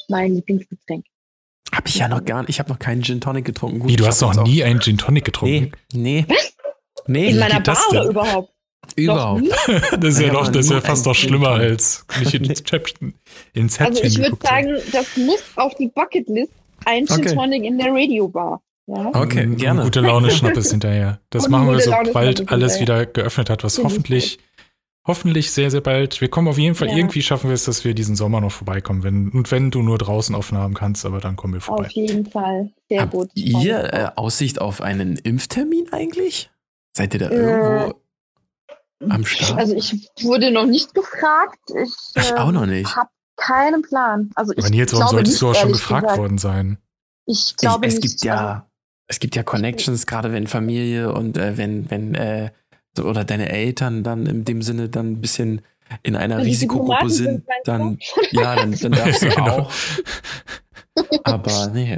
[0.09, 1.05] mein Lieblingsgetränk.
[1.75, 2.51] Hab ich ja noch gar nicht.
[2.51, 3.81] Ich habe noch keinen Gin Tonic getrunken.
[3.81, 5.73] Gut, Wie, du hast noch nie einen Gin Tonic getrunken?
[5.93, 6.25] Nee.
[6.25, 6.27] Nee.
[6.29, 6.57] Was?
[7.07, 7.31] Nee.
[7.31, 8.53] In meiner Bar oder überhaupt?
[8.95, 9.43] Überhaupt.
[10.01, 13.15] das ist ja, doch, das ist ja fast noch schlimmer als nicht Inception.
[13.53, 16.53] Inception also ich würde sagen, das muss auf die Bucketlist
[16.85, 17.35] ein Gin okay.
[17.35, 18.63] Tonic in der Radiobar.
[18.87, 19.11] Ja?
[19.15, 19.83] Okay, gerne.
[19.83, 21.21] Gute Laune Schnappes hinterher.
[21.31, 24.39] Das Und machen wir, sobald alles wieder geöffnet hat, was hoffentlich
[25.07, 26.21] hoffentlich sehr, sehr bald.
[26.21, 26.97] Wir kommen auf jeden Fall, Ja.
[26.97, 29.03] irgendwie schaffen wir es, dass wir diesen Sommer noch vorbeikommen.
[29.03, 31.87] Wenn, und wenn du nur draußen Aufnahmen kannst, aber dann kommen wir vorbei.
[31.87, 32.71] Auf jeden Fall.
[32.89, 33.31] Sehr Habt gut.
[33.35, 36.51] ihr äh, Aussicht auf einen Impftermin eigentlich?
[36.97, 38.01] Seid ihr da Äh, irgendwo
[39.09, 39.59] am Start?
[39.59, 39.93] Also ich
[40.23, 41.59] wurde noch nicht gefragt.
[41.83, 42.97] Ich, ich auch noch nicht.
[42.97, 44.31] habe keinen Plan.
[44.35, 46.19] Also ich Aber Nils, warum glaube solltest nicht, du auch schon gefragt gesagt.
[46.21, 46.79] worden sein?
[47.27, 48.13] Ich glaube ich, es nicht.
[48.13, 48.67] gibt ja,
[49.09, 52.51] es gibt ja Connections, gerade wenn Familie und äh, wenn, wenn, äh,
[53.01, 55.63] oder deine Eltern dann in dem Sinne dann ein bisschen
[56.03, 57.99] in einer Risikogruppe sind, dann,
[58.33, 59.59] ja, dann, dann darfst du Genau.
[59.61, 59.71] auch.
[61.25, 61.97] Aber nee,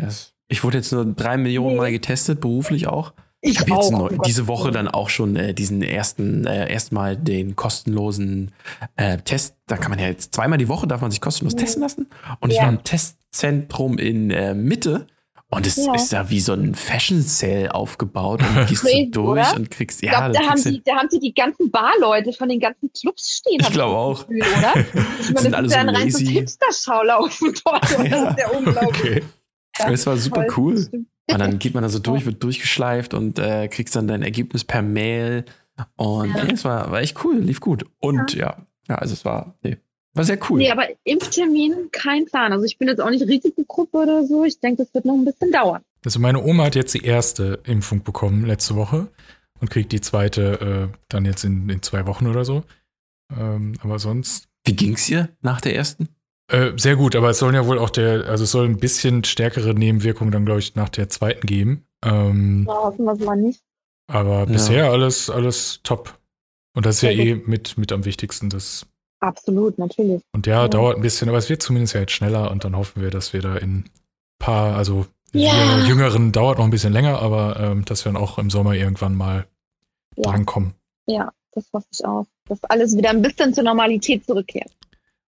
[0.49, 1.76] ich wurde jetzt nur drei Millionen Nee.
[1.80, 3.12] Mal getestet, beruflich auch.
[3.40, 7.16] ich Ich habe jetzt neu, diese Woche dann auch schon äh, diesen ersten, äh, erstmal
[7.16, 8.51] den kostenlosen
[8.96, 9.55] äh, Test.
[9.66, 11.59] Da kann man ja jetzt zweimal die Woche darf man sich kostenlos Mhm.
[11.59, 12.07] testen lassen.
[12.40, 12.64] Und ich Ja.
[12.64, 15.07] war im Testzentrum in äh, Mitte.
[15.51, 15.94] Und es Ja.
[15.94, 19.57] ist ja wie so ein Fashion Sale aufgebaut und du gehst du Crazy, durch oder?
[19.57, 21.70] und kriegst, Ich ja, glaube, da da, haben du- die, da haben sie die ganzen
[21.70, 23.59] Barleute von den ganzen Clubs stehen.
[23.61, 24.28] Ich glaube das auch.
[24.28, 24.74] Gefühl, oder?
[25.20, 26.26] Ich meine, Sind das ist ja so ein reines lazy.
[26.34, 27.82] Hipster-Schaulaufen dort.
[27.82, 28.28] Das Ja.
[28.30, 28.88] ist ja unglaublich.
[29.01, 29.22] Okay.
[29.78, 30.55] Ja, Es war super toll.
[30.57, 30.78] cool.
[30.82, 31.07] Stimmt.
[31.30, 34.64] Und dann geht man da so durch, wird durchgeschleift und äh, kriegst dann dein Ergebnis
[34.64, 35.44] per Mail.
[35.96, 36.44] Und Ja.
[36.44, 37.84] es war, war echt cool, lief gut.
[38.01, 38.57] Und ja,
[38.88, 39.76] ja, also es war, nee,
[40.18, 40.58] war sehr cool.
[40.58, 42.52] Nee, aber Impftermin, kein Plan.
[42.52, 44.44] Also ich bin jetzt auch nicht Risikogruppe oder so.
[44.44, 45.82] Ich denke, das wird noch ein bisschen dauern.
[46.04, 49.08] Also meine Oma hat jetzt die erste Impfung bekommen letzte Woche
[49.60, 52.64] und kriegt die zweite äh, dann jetzt in, in zwei Wochen oder so.
[53.36, 56.08] Ähm, aber sonst Wie ging's ihr nach der ersten?
[56.50, 59.24] äh, sehr gut, aber es sollen ja wohl auch der, also es soll ein bisschen
[59.24, 61.84] stärkere Nebenwirkungen dann, glaube ich, nach der zweiten geben.
[62.04, 63.60] Ähm, Ja, hoffen wir es mal nicht.
[64.06, 66.18] aber bisher alles, alles top.
[66.74, 68.48] Und das ist ja Sehr eh mit, mit am wichtigsten.
[68.50, 68.86] Das,
[69.20, 70.22] Absolut, natürlich.
[70.32, 70.68] und ja, Ja.
[70.68, 73.32] dauert ein bisschen, aber es wird zumindest ja jetzt schneller und dann hoffen wir, dass
[73.32, 73.84] wir da in
[74.38, 75.84] paar, also Ja.
[75.86, 79.14] Jüngeren dauert noch ein bisschen länger, aber ähm, dass wir dann auch im Sommer irgendwann
[79.16, 79.46] mal
[80.16, 80.30] Ja.
[80.30, 80.74] drankommen.
[81.06, 82.26] Ja, das hoffe ich auch.
[82.46, 84.70] Dass alles wieder ein bisschen zur Normalität zurückkehrt.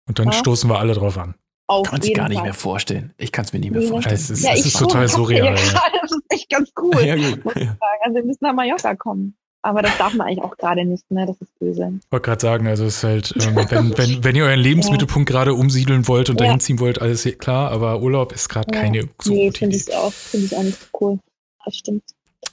[0.06, 0.32] Und dann Ja.
[0.32, 1.34] stoßen wir alle drauf an.
[1.66, 2.44] Auf Kann man sich gar nicht Fall.
[2.46, 3.12] mehr vorstellen.
[3.18, 4.16] Ich kann es mir nicht mehr vorstellen.
[4.16, 5.54] Es ist, Ja, es ich ist total surreal.
[5.56, 7.00] Ja das ist echt ganz cool.
[7.04, 7.44] ja, gut.
[7.44, 7.78] muss ich sagen.
[8.02, 9.36] Also wir müssen nach Mallorca kommen.
[9.62, 11.26] Aber das darf man eigentlich auch gerade nicht, ne?
[11.26, 11.92] Das ist böse.
[12.02, 15.28] Ich wollte gerade sagen, also es ist halt, ähm, wenn, wenn, wenn ihr euren Lebensmittelpunkt
[15.28, 16.46] gerade umsiedeln wollt und Ja.
[16.46, 18.80] dahin ziehen wollt, alles klar, aber Urlaub ist gerade Ja.
[18.80, 19.84] keine so nee, gute finde Idee.
[19.90, 21.18] ich auch, finde ich auch nicht so cool.
[21.64, 22.02] Das stimmt.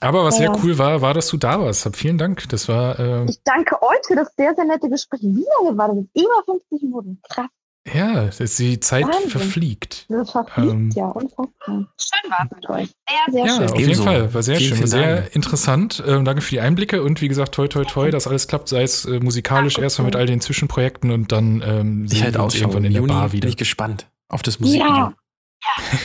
[0.02, 0.54] Aber was Ja.
[0.54, 1.86] sehr cool war, war, dass du da warst.
[1.86, 2.50] Hab Vielen Dank.
[2.50, 5.22] Das war, ähm, Ich danke euch für das sehr, sehr nette Gespräch.
[5.24, 5.98] Wie lange war das?
[6.14, 7.20] Über 50 Minuten.
[7.28, 7.48] Krass.
[7.94, 9.30] Ja, dass die Zeit Wahnsinn.
[9.30, 10.06] verfliegt.
[10.10, 10.90] Das verfliegt Ähm.
[10.96, 11.50] ja unfassbar.
[11.66, 12.88] Schön war es mit euch.
[12.88, 13.64] Sehr, sehr Ja, schön.
[13.66, 14.04] auf jeden Ebenso.
[14.04, 14.34] Fall.
[14.34, 14.78] War sehr Vielen, schön.
[14.78, 15.36] vielen sehr Dank.
[15.36, 16.04] interessant.
[16.08, 18.84] Ähm, danke für die Einblicke und wie gesagt, toi, toi, toi, dass alles klappt, sei
[18.84, 19.86] es äh, musikalisch Danke.
[19.86, 22.94] erstmal mit all den Zwischenprojekten und dann ähm, Ich sehen halt wir uns irgendwann in
[22.94, 23.50] der Juni Bar bin wieder.
[23.50, 24.94] ich gespannt auf das Musikvideo.
[24.96, 25.14] Ja.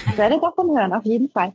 [0.08, 0.16] ja.
[0.16, 1.52] Werdet davon hören, auf jeden Fall.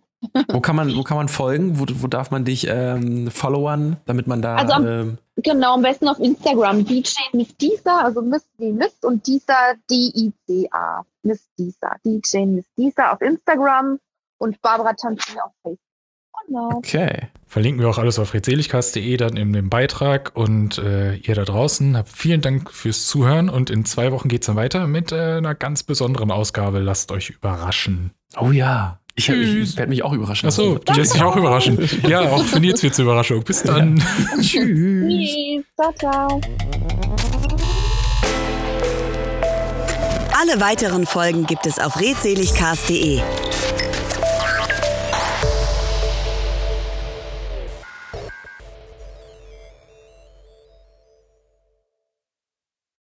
[0.49, 1.79] Wo kann man, wo kann man folgen?
[1.79, 5.83] Wo, wo darf man dich ähm, followern, damit man da Also am- ähm, Genau, am
[5.83, 6.83] besten auf Instagram.
[6.83, 11.05] DJ Miss Disa, also Miss wie Miss und Disa D-I-C-A.
[11.21, 11.95] Miss Disa.
[12.03, 13.99] DJ Miss Disa auf Instagram
[14.39, 15.87] und Barbara Tanzini auf Facebook.
[16.47, 16.69] Genau.
[16.75, 17.27] Okay.
[17.45, 20.31] Verlinken wir auch alles auf redseligcast.de dann in dem Beitrag.
[20.35, 23.49] Und äh, ihr da draußen habt vielen Dank fürs Zuhören.
[23.49, 26.79] Und in zwei Wochen geht es dann weiter mit äh, einer ganz besonderen Ausgabe.
[26.79, 28.11] Lasst euch überraschen.
[28.39, 28.99] Oh ja.
[29.19, 29.77] Ich, ich Tschüss.
[29.77, 30.45] werde mich auch überraschen.
[30.47, 31.89] Achso, du lässt dich auch überraschen.
[32.07, 33.43] Ja, auch für Nils wird's eine Überraschung.
[33.43, 33.99] Bis dann.
[34.39, 34.51] Tschüss.
[34.51, 35.65] Tschüss.
[35.75, 36.41] Ciao, ciao.
[40.39, 43.21] Alle weiteren Folgen gibt es auf redseligcast.de.